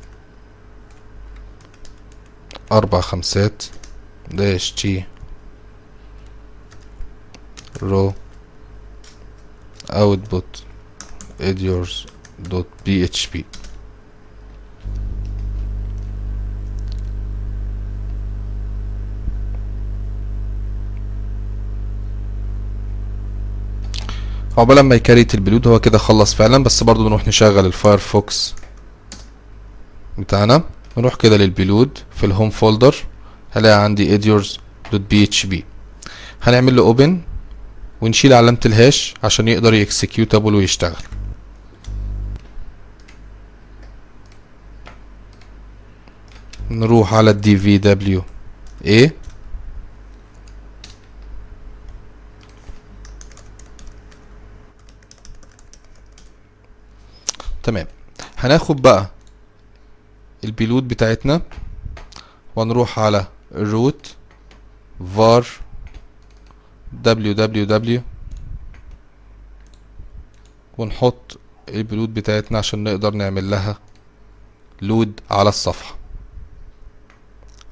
أربع 2.72 3.02
خمسات. 3.02 3.64
داش 4.32 4.72
تي 4.72 5.06
رو 7.82 8.14
output. 9.90 10.64
Editors 12.44 12.50
dot 12.50 12.66
php 12.86 13.44
عقبال 24.58 24.80
ما 24.80 24.96
يكريت 24.96 25.34
البلود 25.34 25.68
هو 25.68 25.80
كده 25.80 25.98
خلص 25.98 26.34
فعلا 26.34 26.64
بس 26.64 26.84
برضو 26.84 27.10
نروح 27.10 27.28
نشغل 27.28 27.66
الفايرفوكس 27.66 28.56
بتاعنا. 30.18 30.64
نروح 30.98 31.16
كده 31.16 31.38
للبلود 31.38 31.98
في 32.16 32.26
الهوم 32.26 32.50
فولدر 32.50 32.96
هلاقي 33.52 33.84
عندي 33.84 34.20
editors.php 34.20 35.56
هنعمل 36.44 36.76
له 36.76 36.94
open 36.96 37.10
ونشيل 38.02 38.34
علامة 38.34 38.60
الهاش 38.66 39.14
عشان 39.24 39.48
يقدر 39.48 39.74
يكسكيوتابل 39.74 40.56
ويشتغل. 40.56 41.04
نروح 46.72 47.14
على 47.14 47.32
الدي 47.32 47.58
في 47.58 47.78
دبليو 47.78 48.24
إيه؟ 48.86 49.14
تمام. 57.64 57.88
هناخد 58.38 58.82
بقى 58.82 59.10
البيلود 60.44 60.88
بتاعتنا 60.88 61.42
ونروح 62.56 63.00
على 63.00 63.28
الروت 63.52 64.16
var 65.18 65.44
www 67.06 68.02
ونحط 70.78 71.40
البلود 71.70 72.14
بتاعتنا 72.14 72.58
عشان 72.58 72.84
نقدر 72.84 73.12
نعمل 73.14 73.50
لها 73.50 73.78
لود 74.82 75.20
على 75.32 75.50
الصفحة. 75.50 75.99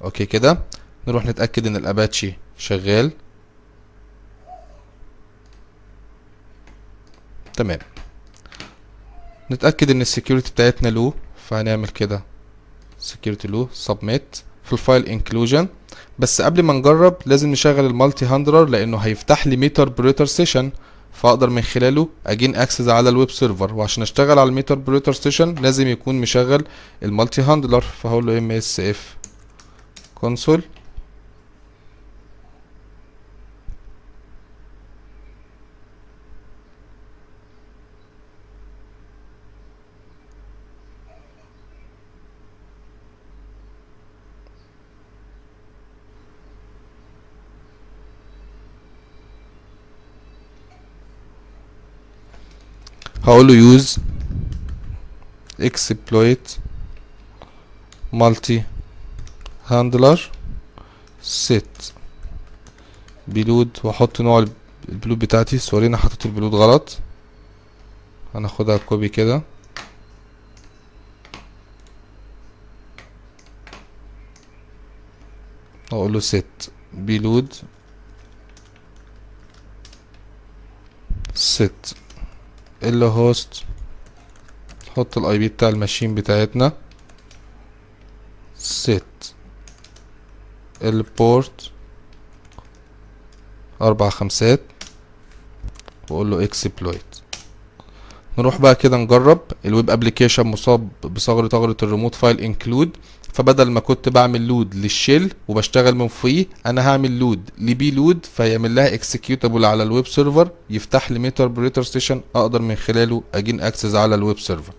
أوكي 0.03 0.25
كده 0.25 0.59
نروح 1.07 1.25
نتأكد 1.25 1.67
إن 1.67 1.75
الأباتشي 1.75 2.33
شغال. 2.57 3.11
تمام. 7.53 7.79
نتأكد 9.51 9.91
إن 9.91 10.01
السكيورتي 10.01 10.51
بتاعتنا 10.51 10.89
لو 10.89 11.13
فهنعمل 11.49 11.87
كده. 11.87 12.23
security 13.01 13.45
لو 13.45 13.69
submit 13.85 14.37
في 14.63 14.73
الفايل 14.73 15.05
انكلوجن 15.05 15.67
بس 16.19 16.41
قبل 16.41 16.63
ما 16.63 16.73
نجرب 16.73 17.15
لازم 17.25 17.51
نشغل 17.51 17.85
المالتي 17.85 18.25
هاندلر 18.25 18.65
لأنه 18.65 18.97
هيفتح 18.97 19.47
لي 19.47 19.57
ميتر 19.57 19.89
بريتر 19.89 20.25
سيشن 20.25 20.71
فأقدر 21.13 21.49
من 21.49 21.61
خلاله 21.61 22.09
اجين 22.27 22.55
اكسس 22.55 22.87
على 22.87 23.09
الويب 23.09 23.31
سيرفر. 23.31 23.73
وعشان 23.73 24.03
أشتغل 24.03 24.39
على 24.39 24.49
الميتر 24.49 24.75
بريتر 24.75 25.13
سيشن 25.13 25.55
لازم 25.55 25.87
يكون 25.87 26.15
مشغل 26.15 26.65
المالتي 27.03 27.41
هاندلر. 27.41 27.81
فهقول 27.81 28.25
له 28.25 28.37
ام 28.37 28.51
اس 28.51 28.79
اف 28.79 29.17
كونسول 30.21 30.61
هقول 53.23 53.47
له 53.47 53.77
use 53.77 53.99
exploit 55.59 56.59
multi 58.13 58.76
handler 59.69 60.19
set 61.23 61.93
بلود 63.27 63.79
وأحط 63.83 64.21
نوع 64.21 64.39
الب- 64.39 64.53
البلود 64.89 65.19
بتاعتي. 65.19 65.57
سوري 65.57 65.87
أنا 65.87 65.97
حطيت 65.97 66.25
البلود 66.25 66.55
غلط. 66.55 66.97
هناخدها 68.35 68.77
كوبي 68.77 69.09
كده. 69.09 69.41
أقول 75.91 76.13
له 76.13 76.19
set 76.19 76.69
بلود. 76.93 77.53
set 81.35 81.93
اللي 82.83 83.05
هوست. 83.05 83.63
نحط 84.87 85.17
الاي 85.17 85.37
بي 85.37 85.47
بتاع 85.47 85.69
الماشين 85.69 86.15
بتاعتنا. 86.15 86.71
set 88.59 89.36
البورت 90.83 91.71
أربع 93.81 94.09
خمسات 94.09 94.61
وأقول 96.09 96.31
له 96.31 96.43
اكسبلويت 96.43 97.01
نروح 98.37 98.61
بقى 98.61 98.75
كده 98.75 98.97
نجرب. 98.97 99.39
الويب 99.65 99.89
ابلكيشن 99.89 100.47
مصاب 100.47 100.89
بثغرة 101.03 101.47
ثغرة 101.47 101.77
الريموت 101.83 102.15
فايل 102.15 102.39
انكلود 102.41 102.89
فبدل 103.33 103.71
ما 103.71 103.79
كنت 103.79 104.09
بعمل 104.09 104.47
لود 104.47 104.75
للشيل 104.75 105.33
وبشتغل 105.47 105.95
من 105.95 106.07
فوقيه 106.07 106.45
أنا 106.65 106.89
هعمل 106.89 107.19
لود 107.19 107.49
لبي 107.57 107.91
لود 107.91 108.25
فيعمل 108.35 108.75
لها 108.75 108.93
اكسكيوتابل 108.93 109.65
على 109.65 109.83
الويب 109.83 110.07
سيرفر 110.07 110.49
يفتح 110.69 111.11
لي 111.11 111.19
ميتر 111.19 111.47
بريتر 111.47 111.83
ستيشن 111.83 112.21
أقدر 112.35 112.61
من 112.61 112.75
خلاله 112.75 113.23
أجين 113.33 113.61
اكسس 113.61 113.95
على 113.95 114.15
الويب 114.15 114.39
سيرفر 114.39 114.73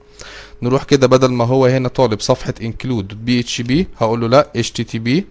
نروح 0.62 0.84
كده 0.84 1.06
بدل 1.06 1.32
ما 1.32 1.44
هو 1.44 1.66
هنا 1.66 1.88
طالب 1.88 2.20
صفحة 2.20 2.54
انكلود 2.62 3.24
بي 3.24 3.40
اتش 3.40 3.60
بي 3.60 3.86
هقول 3.98 4.20
له 4.20 4.28
لا 4.28 4.50
اتش 4.56 4.70
تي 4.70 4.84
تي 4.84 4.98
بي. 4.98 5.26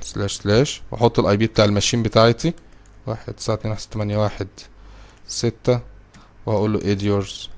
سلاش 0.00 0.32
سلاش. 0.32 0.82
وأحط 0.90 1.18
الاي 1.18 1.36
بي 1.36 1.46
بتاع 1.46 1.64
الماشين 1.64 2.02
بتاعتي. 2.02 2.52
واحد 3.06 3.32
تسعة 3.32 3.54
اتنين 3.54 3.72
واحد 3.72 3.86
تمانية 3.90 4.16
واحد 4.16 4.48
ستة. 5.26 5.80
وهقول 6.46 6.72
له 6.72 6.80
editors 6.80 7.48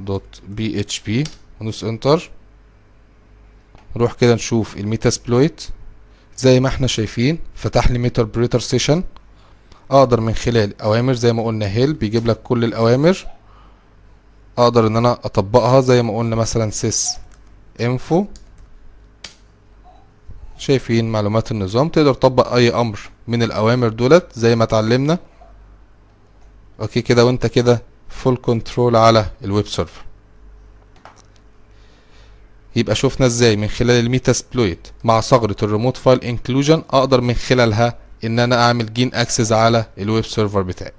دوت 0.00 0.40
بي 0.48 0.80
اتش 0.80 1.00
بي 1.00 1.24
وندوس 1.60 1.84
انتر 1.84 2.30
نروح 3.96 4.12
كده 4.12 4.34
نشوف 4.34 4.76
الميتاسبلويت 4.76 5.68
زي 6.36 6.60
ما 6.60 6.68
إحنا 6.68 6.86
شايفين 6.86 7.38
فتح 7.54 7.90
لي 7.90 7.98
ميتر 7.98 8.22
بريتر 8.24 8.60
سيشن 8.60 9.04
أقدر 9.90 10.20
من 10.20 10.34
خلال 10.34 10.82
أوامر 10.82 11.12
زي 11.14 11.32
ما 11.32 11.44
قلنا 11.44 11.66
هيل 11.66 11.92
بيجيب 11.92 12.26
لك 12.26 12.42
كل 12.42 12.64
الأوامر. 12.64 13.26
أقدر 14.58 14.86
إن 14.86 14.96
أنا 14.96 15.12
أطبقها 15.12 15.80
زي 15.80 16.02
ما 16.02 16.18
قلنا 16.18 16.36
مثلا 16.36 16.70
سيس 16.70 17.16
انفو 17.80 18.26
شايفين 20.58 21.12
معلومات 21.12 21.52
النظام 21.52 21.88
تقدر 21.88 22.14
تطبق 22.14 22.52
أي 22.52 22.70
أمر 22.70 22.98
من 23.28 23.42
الأوامر 23.42 23.88
دولت 23.88 24.26
زي 24.34 24.56
ما 24.56 24.64
اتعلمنا. 24.64 25.18
أوكي 26.80 27.02
كده 27.02 27.24
وأنت 27.24 27.46
كده 27.46 27.82
فول 28.08 28.38
كنترول 28.42 28.96
على 28.96 29.26
الويب 29.44 29.66
سيرفر. 29.66 30.04
يبقى 32.76 32.94
شفنا 32.94 33.26
إزاي؟ 33.26 33.56
من 33.56 33.68
خلال 33.68 34.04
الميتاسبلويت 34.04 34.88
مع 35.04 35.20
ثغرة 35.20 35.56
الريموت 35.62 35.96
فايل 35.96 36.20
انكلوجن 36.24 36.82
أقدر 36.90 37.20
من 37.20 37.34
خلالها 37.34 37.98
إن 38.24 38.38
أنا 38.38 38.64
أعمل 38.66 38.92
جين 38.92 39.14
اكسس 39.14 39.52
على 39.52 39.84
الويب 39.98 40.24
سيرفر 40.24 40.62
بتاعي. 40.62 40.92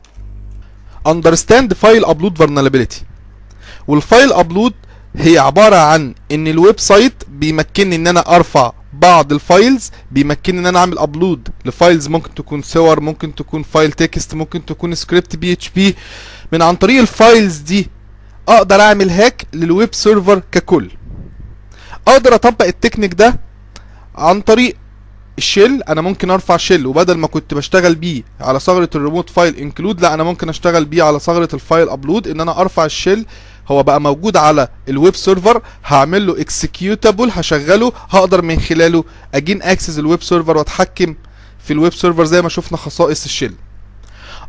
understand 1.08 1.74
file 1.74 2.06
upload 2.06 2.44
vulnerability. 2.44 3.04
والفايل 3.88 4.34
ابلود 4.34 4.74
هي 5.15 5.38
عبارة 5.38 5.76
عن 5.76 6.15
إن 6.32 6.48
الويب 6.48 6.80
سايت 6.80 7.13
بيمكنني 7.28 7.96
إن 7.96 8.08
أنا 8.08 8.36
أرفع 8.36 8.74
بعض 9.02 9.34
الفايلز 9.34 9.92
بيمكنني 10.12 10.60
إن 10.60 10.66
أنا 10.66 10.80
أعمل 10.80 10.98
ابلود 11.00 11.48
لفايلز 11.66 12.08
ممكن 12.08 12.34
تكون 12.34 12.62
صور 12.62 13.00
ممكن 13.00 13.36
تكون 13.36 13.64
فايل 13.64 13.92
تكست 13.92 14.34
ممكن 14.34 14.66
تكون 14.66 14.96
سكريبت 14.96 15.36
بي 15.36 15.52
اتش 15.54 15.70
بي 15.70 15.96
من 16.52 16.62
عن 16.62 16.76
طريق 16.76 17.00
الفايلز 17.02 17.58
دي 17.58 17.90
أقدر 18.48 18.82
أعمل 18.82 19.10
هاك 19.10 19.46
للويب 19.54 19.94
سيرفر 19.94 20.42
ككل. 20.52 20.92
أقدر 22.08 22.36
أطبق 22.36 22.66
التكنيك 22.66 23.14
ده 23.14 23.40
عن 24.16 24.42
طريق 24.42 24.76
الشيل 25.38 25.84
أنا 25.84 26.02
ممكن 26.02 26.30
أرفع 26.30 26.58
شيل 26.58 26.86
وبدل 26.88 27.18
ما 27.18 27.28
كنت 27.28 27.54
بشتغل 27.54 27.96
بيه 27.96 28.24
على 28.42 28.60
ثغرة 28.60 28.90
الريموت 28.96 29.30
فايل 29.30 29.56
انكلود 29.56 30.02
لا 30.02 30.14
أنا 30.14 30.24
ممكن 30.24 30.50
أشتغل 30.50 30.86
بيه 30.86 31.04
على 31.04 31.20
ثغرة 31.20 31.50
الفايل 31.54 31.90
ابلود 31.90 32.28
إن 32.28 32.42
أنا 32.42 32.62
أرفع 32.62 32.86
الشيل 32.86 33.26
هو 33.67 33.84
بقى 33.84 34.01
موجود 34.01 34.38
على 34.38 34.67
الويب 34.89 35.15
سيرفر 35.15 35.62
هعمل 35.86 36.28
له 36.28 36.41
اكسكيوتابل 36.41 37.30
هشغله 37.34 37.91
هقدر 38.10 38.41
من 38.41 38.60
خلاله 38.60 39.04
أجين 39.36 39.63
أكسس 39.63 39.99
الويب 39.99 40.23
سيرفر 40.23 40.58
وأتحكم 40.58 41.15
في 41.65 41.73
الويب 41.73 41.93
سيرفر 41.93 42.25
زي 42.25 42.41
ما 42.41 42.49
شفنا 42.49 42.78
خصائص 42.78 43.25
الشيل. 43.25 43.54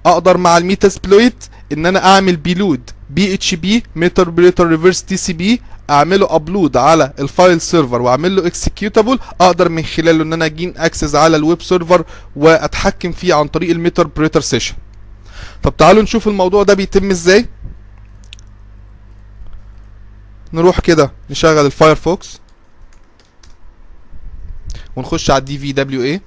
أقدر 0.07 0.37
مع 0.37 0.59
الميتا 0.59 0.89
سبلويت 0.89 1.45
إن 1.73 1.87
أنا 1.87 2.15
أعمل 2.15 2.37
بيلود 2.37 2.91
بي 3.11 3.35
إتش 3.35 3.55
بي 3.55 3.83
ميتر 3.97 4.31
بريتر 4.31 4.67
ريفرس 4.67 5.03
تي 5.03 5.17
سي 5.17 5.33
بي 5.33 5.61
أعمله 5.91 6.35
ابلود 6.35 6.77
على 6.77 7.13
الفايل 7.19 7.61
سيرفر 7.61 8.03
واعمل 8.03 8.37
له 8.37 8.47
اكسكيوتابل 8.47 9.19
أقدر 9.41 9.69
من 9.69 9.85
خلاله 9.85 10.23
إن 10.23 10.33
أنا 10.33 10.45
أجين 10.47 10.75
أكسس 10.77 11.15
على 11.15 11.37
الويب 11.37 11.63
سيرفر 11.63 12.05
وأتحكم 12.37 13.13
فيه 13.13 13.35
عن 13.35 13.49
طريق 13.49 13.71
الميتر 13.71 14.07
بريتر 14.07 14.41
سيشن. 14.41 14.75
طب 15.63 15.77
تعالوا 15.77 16.03
نشوف 16.03 16.29
الموضوع 16.29 16.63
ده 16.63 16.75
بيتم 16.75 17.11
إزاي؟ 17.11 17.47
نروح 20.53 20.81
كده 20.81 21.13
نشغل 21.31 21.67
الفايرفوكس 21.67 22.41
ونخش 24.97 25.31
على 25.31 25.39
الدي 25.39 25.59
في 25.59 25.73
دبليو 25.73 26.03
اي 26.03 26.21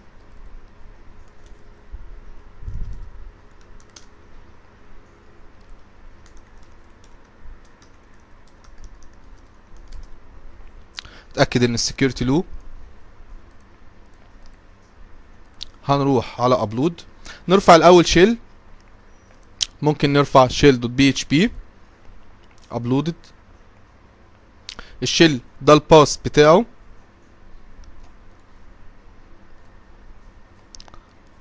اتأكد 11.32 11.64
إن 11.64 11.74
السكيورتي 11.74 12.26
لو. 12.26 12.46
هنروح 15.86 16.42
على 16.42 16.56
ابلود 16.56 17.02
نرفع 17.48 17.76
الأول 17.76 18.06
شيل 18.08 18.38
ممكن 19.82 20.14
نرفع 20.14 20.48
شيل 20.48 20.80
دوت 20.80 20.92
بي 20.92 21.10
اتش 21.10 21.26
بي 21.26 21.52
ابلودد 22.72 23.16
الشيل 25.04 25.42
ده 25.62 25.74
الباس 25.74 26.20
بتاعه. 26.26 26.66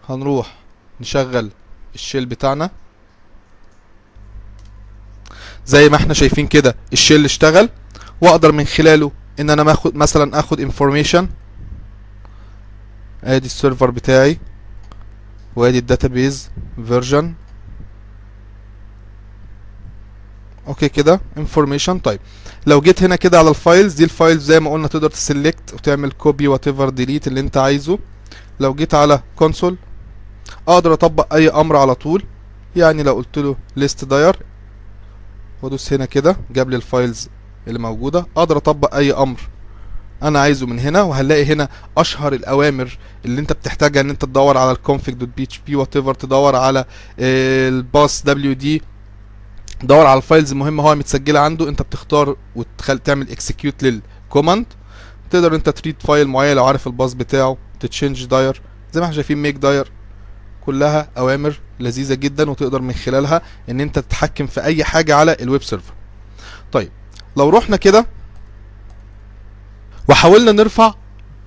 هنروح 0.08 0.54
نشغل 1.00 1.50
الشيل 1.94 2.26
بتاعنا. 2.26 2.70
زي 5.66 5.88
ما 5.88 5.96
إحنا 5.96 6.14
شايفين 6.14 6.46
كده 6.46 6.76
الشيل 6.92 7.24
اشتغل 7.24 7.68
واقدر 8.20 8.52
من 8.52 8.64
خلاله 8.64 9.12
ان 9.40 9.50
أنا 9.50 9.62
ماخد 9.62 9.96
مثلا 9.96 10.38
آخد 10.38 10.60
انفورميشن 10.60 11.28
ادي 13.24 13.46
السيرفر 13.46 13.90
بتاعي 13.90 14.38
وادي 15.56 15.78
الداتابيز 15.78 16.50
فيرجن 16.86 17.34
أوكي 20.68 20.88
كده 20.88 21.20
انفورميشن 21.38 21.98
طيب 21.98 22.20
لو 22.66 22.80
جيت 22.80 23.02
هنا 23.02 23.16
كده 23.16 23.38
على 23.38 23.50
الفايلز 23.50 23.94
دي 23.94 24.04
الفايلز 24.04 24.44
زي 24.44 24.60
ما 24.60 24.70
قلنا 24.72 24.88
تقدر 24.88 25.10
تسلكت 25.10 25.74
وتعمل 25.74 26.12
كوبي 26.12 26.48
وات 26.48 26.68
ايفر 26.68 26.88
ديليت 26.88 27.26
اللي 27.26 27.40
انت 27.40 27.56
عايزه. 27.56 27.98
لو 28.60 28.74
جيت 28.74 28.94
على 28.94 29.20
كونسول 29.36 29.76
أقدر 30.68 30.92
أطبق 30.92 31.34
أي 31.34 31.48
أمر 31.48 31.76
على 31.76 31.94
طول. 31.94 32.24
يعني 32.76 33.02
لو 33.02 33.14
قلت 33.14 33.38
له 33.38 33.56
ليست 33.76 34.04
داير 34.04 34.36
وأدوس 35.62 35.92
هنا 35.92 36.04
كده 36.04 36.36
جاب 36.50 36.70
لي 36.70 36.76
الفايلز 36.76 37.28
اللي 37.68 37.78
موجودة 37.78 38.26
أقدر 38.36 38.56
أطبق 38.56 38.94
أي 38.94 39.12
أمر 39.12 39.40
أنا 40.22 40.40
عايزه 40.40 40.66
من 40.66 40.78
هنا. 40.78 41.02
وهنلاقي 41.02 41.44
هنا 41.44 41.68
أشهر 41.98 42.32
الأوامر 42.32 42.98
اللي 43.24 43.40
انت 43.40 43.52
بتحتاجها 43.52 44.00
إن 44.00 44.10
انت 44.10 44.24
تدور 44.24 44.56
على 44.58 44.74
الconfig 44.76 45.10
دوت 45.10 45.28
بي 45.36 45.42
اتش 45.42 45.60
بي 45.66 45.76
وات 45.76 45.96
ايفر 45.96 46.14
تدور 46.14 46.56
على 46.56 46.84
الباس 47.18 48.22
دبليو 48.22 48.52
دي 48.52 48.82
دور 49.82 50.06
على 50.06 50.16
الفايلز 50.18 50.52
المهمه 50.52 50.82
هو 50.82 50.94
متسجلة 50.94 51.40
عنده 51.40 51.68
انت 51.68 51.82
بتختار 51.82 52.36
وتخل 52.56 52.98
تعمل 52.98 53.30
اكسكيوت 53.30 53.82
للكوماند 53.82 54.66
تقدر 55.30 55.54
انت 55.54 55.68
تريد 55.68 55.96
فايل 56.02 56.28
معين 56.28 56.56
لو 56.56 56.64
عارف 56.64 56.86
الباس 56.86 57.14
بتاعه 57.14 57.56
تتشنج 57.80 58.24
داير 58.24 58.62
زي 58.92 59.00
ما 59.00 59.04
إحنا 59.04 59.14
شايفين 59.16 59.38
ميك 59.38 59.56
داير 59.56 59.90
كلها 60.66 61.08
أوامر 61.18 61.60
لذيذة 61.80 62.14
جدا 62.14 62.50
وتقدر 62.50 62.82
من 62.82 62.92
خلالها 62.94 63.42
إن 63.70 63.80
انت 63.80 63.98
تتحكم 63.98 64.46
في 64.46 64.62
أي 64.62 64.84
حاجة 64.84 65.14
على 65.14 65.36
الويب 65.40 65.62
سيرفر 65.62 65.92
طيب 66.72 66.90
لو 67.36 67.48
رحنا 67.48 67.76
كده 67.76 68.06
وحاولنا 70.08 70.52
نرفع 70.52 70.94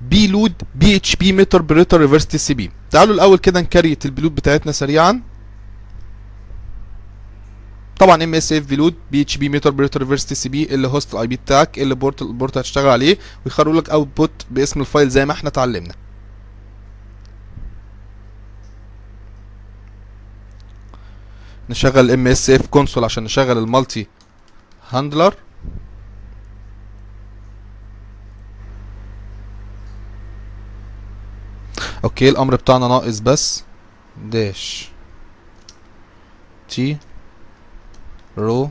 بي 0.01 0.27
لود 0.27 0.53
بي 0.75 0.95
اتش 0.95 1.15
بي 1.15 1.33
متر 1.33 1.61
بريتر 1.61 2.01
ريفرس 2.01 2.27
تي 2.27 2.37
سي 2.37 2.53
بي 2.53 2.71
تعالوا 2.91 3.15
الأول 3.15 3.37
كده 3.37 3.61
نكريت 3.61 4.05
البلود 4.05 4.35
بتاعتنا 4.35 4.71
سريعا. 4.71 5.21
طبعا 8.01 8.23
ام 8.23 8.35
اس 8.35 8.53
اف 8.53 8.65
فيلود 8.65 8.95
بي 9.11 9.21
اتش 9.21 9.37
بي 9.37 9.49
متر 9.49 9.69
بريتر 9.69 9.99
ريفرس 10.01 10.25
تي 10.25 10.35
سي 10.35 10.49
بي 10.49 10.63
اللي 10.75 10.87
هوست 10.87 11.13
الاي 11.13 11.27
بي 11.27 11.35
بتاعك 11.35 11.79
اللي 11.79 11.95
بورت 11.95 12.21
البورت 12.21 12.57
هتشتغل 12.57 12.89
عليه 12.89 13.17
ويخرج 13.45 13.75
لك 13.75 13.89
اوتبوت 13.89 14.31
باسم 14.51 14.81
الفايل 14.81 15.09
زي 15.09 15.25
ما 15.25 15.33
إحنا 15.33 15.49
اتعلمنا. 15.49 15.93
نشغل 21.69 22.11
ام 22.11 22.27
اس 22.27 22.49
اف 22.49 22.67
كونسول 22.67 23.03
عشان 23.03 23.23
نشغل 23.23 23.57
المالتي 23.57 24.07
هاندلر 24.89 25.33
أوكي 32.03 32.29
الأمر 32.29 32.55
بتاعنا 32.55 32.87
ناقص 32.87 33.19
بس 33.19 33.63
داش. 34.25 34.89
تي 36.69 36.97
رو. 38.41 38.69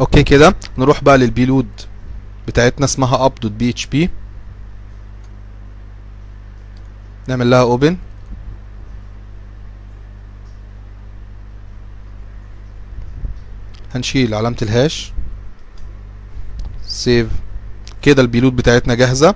أوكي 0.00 0.22
كده 0.22 0.54
نروح 0.78 1.04
بقى 1.04 1.18
للبيلود 1.18 1.68
بتاعتنا 2.48 2.84
اسمها 2.84 3.28
up 3.28 3.32
دوت 3.42 3.52
بي 3.52 3.70
اتش 3.70 3.86
بي 3.86 4.10
نعمل 7.28 7.50
لها 7.50 7.60
اوبن 7.60 7.96
هنشيل 13.94 14.34
علامة 14.34 14.56
الهاش. 14.62 15.12
سيف 16.86 17.28
كده 18.02 18.22
البيلود 18.22 18.56
بتاعتنا 18.56 18.94
جاهزة. 18.94 19.34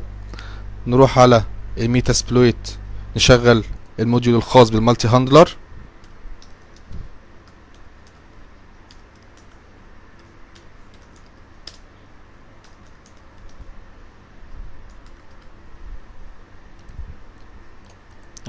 نروح 0.86 1.18
على 1.18 1.44
الميتا 1.78 2.12
سبلويت 2.12 2.76
نشغل 3.16 3.64
الموديول 4.00 4.36
الخاص 4.36 4.70
بالمالتي 4.70 5.08
هاندلر. 5.08 5.56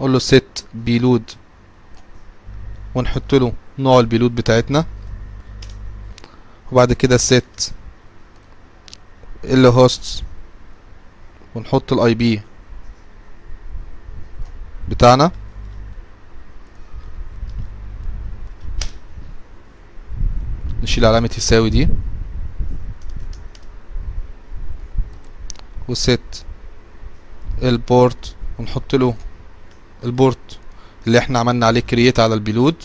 نقول 0.09 0.21
له 0.21 0.39
set 0.39 0.63
بيلود 0.73 1.31
ونحط 2.95 3.35
له 3.35 3.53
نوع 3.79 3.99
البيلود 3.99 4.35
بتاعتنا. 4.35 4.85
وبعد 6.71 6.93
كده 6.93 7.17
set 7.17 7.71
اللي 9.43 9.67
هوست 9.67 10.23
ونحط 11.55 11.93
الاي 11.93 12.13
بي 12.13 12.41
بتاعنا. 14.89 15.31
نشيل 20.83 21.05
علامة 21.05 21.29
يساوي 21.37 21.69
دي. 21.69 21.87
وست 25.87 26.45
البورت 27.61 28.35
ونحط 28.59 28.95
له 28.95 29.15
البورت 30.03 30.59
اللي 31.07 31.17
إحنا 31.17 31.39
عملنا 31.39 31.65
عليه 31.65 31.79
كرييت 31.79 32.19
على 32.19 32.33
البيلود. 32.33 32.75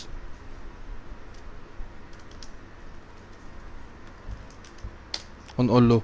ونقول 5.57 5.89
له 5.89 6.01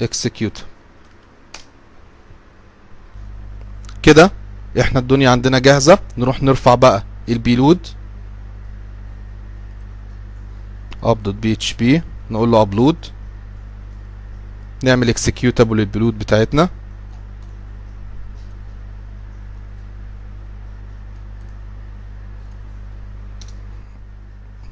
execute. 0.00 0.60
كده 4.02 4.32
إحنا 4.80 4.98
الدنيا 5.00 5.30
عندنا 5.30 5.58
جاهزة. 5.58 5.98
نروح 6.18 6.42
نرفع 6.42 6.74
بقى 6.74 7.04
البيلود. 7.28 7.86
up.php 11.02 12.00
نقول 12.30 12.50
له 12.50 12.64
upload. 12.66 12.96
نعمل 14.84 15.14
executable 15.14 15.72
للبيلود 15.72 16.18
بتاعتنا. 16.18 16.68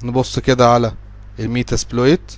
نبص 0.02 0.38
كده 0.38 0.72
على 0.72 0.92
الميتا 1.38 1.76
سبلويت. 1.76 2.32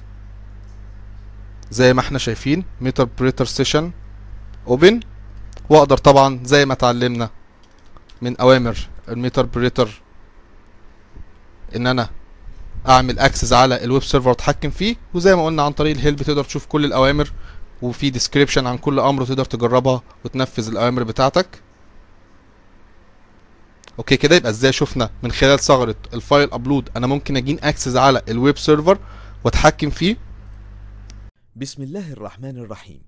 زي 1.70 1.94
ما 1.94 2.00
إحنا 2.00 2.18
شايفين 2.18 2.64
ميتر 2.80 3.08
بريتر 3.18 3.44
سيشن 3.44 3.92
اوبن. 4.66 5.00
واقدر 5.70 5.96
طبعا 5.96 6.40
زي 6.44 6.66
ما 6.66 6.72
اتعلمنا 6.72 7.30
من 8.22 8.36
أوامر 8.36 8.88
الميتر 9.08 9.46
بريتر 9.46 10.02
إن 11.76 11.86
أنا 11.86 12.08
أعمل 12.88 13.18
أكسس 13.18 13.52
على 13.52 13.84
الويب 13.84 14.02
سيرفر 14.02 14.28
وأتحكم 14.28 14.70
فيه. 14.70 14.96
وزي 15.14 15.36
ما 15.36 15.44
قلنا 15.44 15.62
عن 15.62 15.72
طريق 15.72 15.96
الهيلب 15.96 16.22
تقدر 16.22 16.44
تشوف 16.44 16.66
كل 16.66 16.84
الأوامر 16.84 17.32
وفي 17.82 18.10
ديسكريبشن 18.10 18.66
عن 18.66 18.78
كل 18.78 19.00
أمر 19.00 19.24
تقدر 19.24 19.44
تجربها 19.44 20.02
وتنفذ 20.24 20.68
الأوامر 20.68 21.02
بتاعتك. 21.02 21.46
أوكي 24.00 24.16
كده 24.16 24.36
يبقى 24.36 24.50
إزاي 24.50 24.72
شفنا 24.72 25.10
من 25.22 25.32
خلال 25.32 25.58
ثغرة 25.58 25.96
الفايل 26.14 26.52
ابلود 26.52 26.90
أنا 26.96 27.06
ممكن 27.06 27.36
أجين 27.36 27.58
أكسس 27.62 27.96
على 27.96 28.22
الويب 28.28 28.58
سيرفر 28.58 28.98
وأتحكم 29.44 29.90
فيه؟ 29.90 30.16
بسم 31.56 31.82
الله 31.82 32.12
الرحمن 32.12 32.58
الرحيم. 32.58 33.02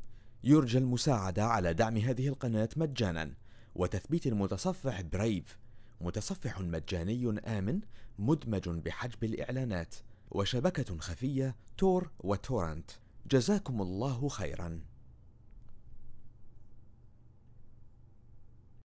يرجى 0.44 0.78
المساعدة 0.78 1.44
على 1.44 1.74
دعم 1.74 1.96
هذه 1.96 2.28
القناة 2.28 2.68
مجانا. 2.76 3.30
وتثبيت 3.74 4.26
المتصفح 4.26 5.00
برايف 5.00 5.58
متصفح 6.00 6.60
مجاني 6.60 7.40
آمن 7.46 7.80
مدمج 8.18 8.68
بحجب 8.68 9.24
الإعلانات. 9.24 9.94
وشبكة 10.30 10.98
خفية 10.98 11.56
تور 11.78 12.10
وتورنت 12.20 12.90
جزاكم 13.30 13.82
الله 13.82 14.28
خيرا. 14.28 14.80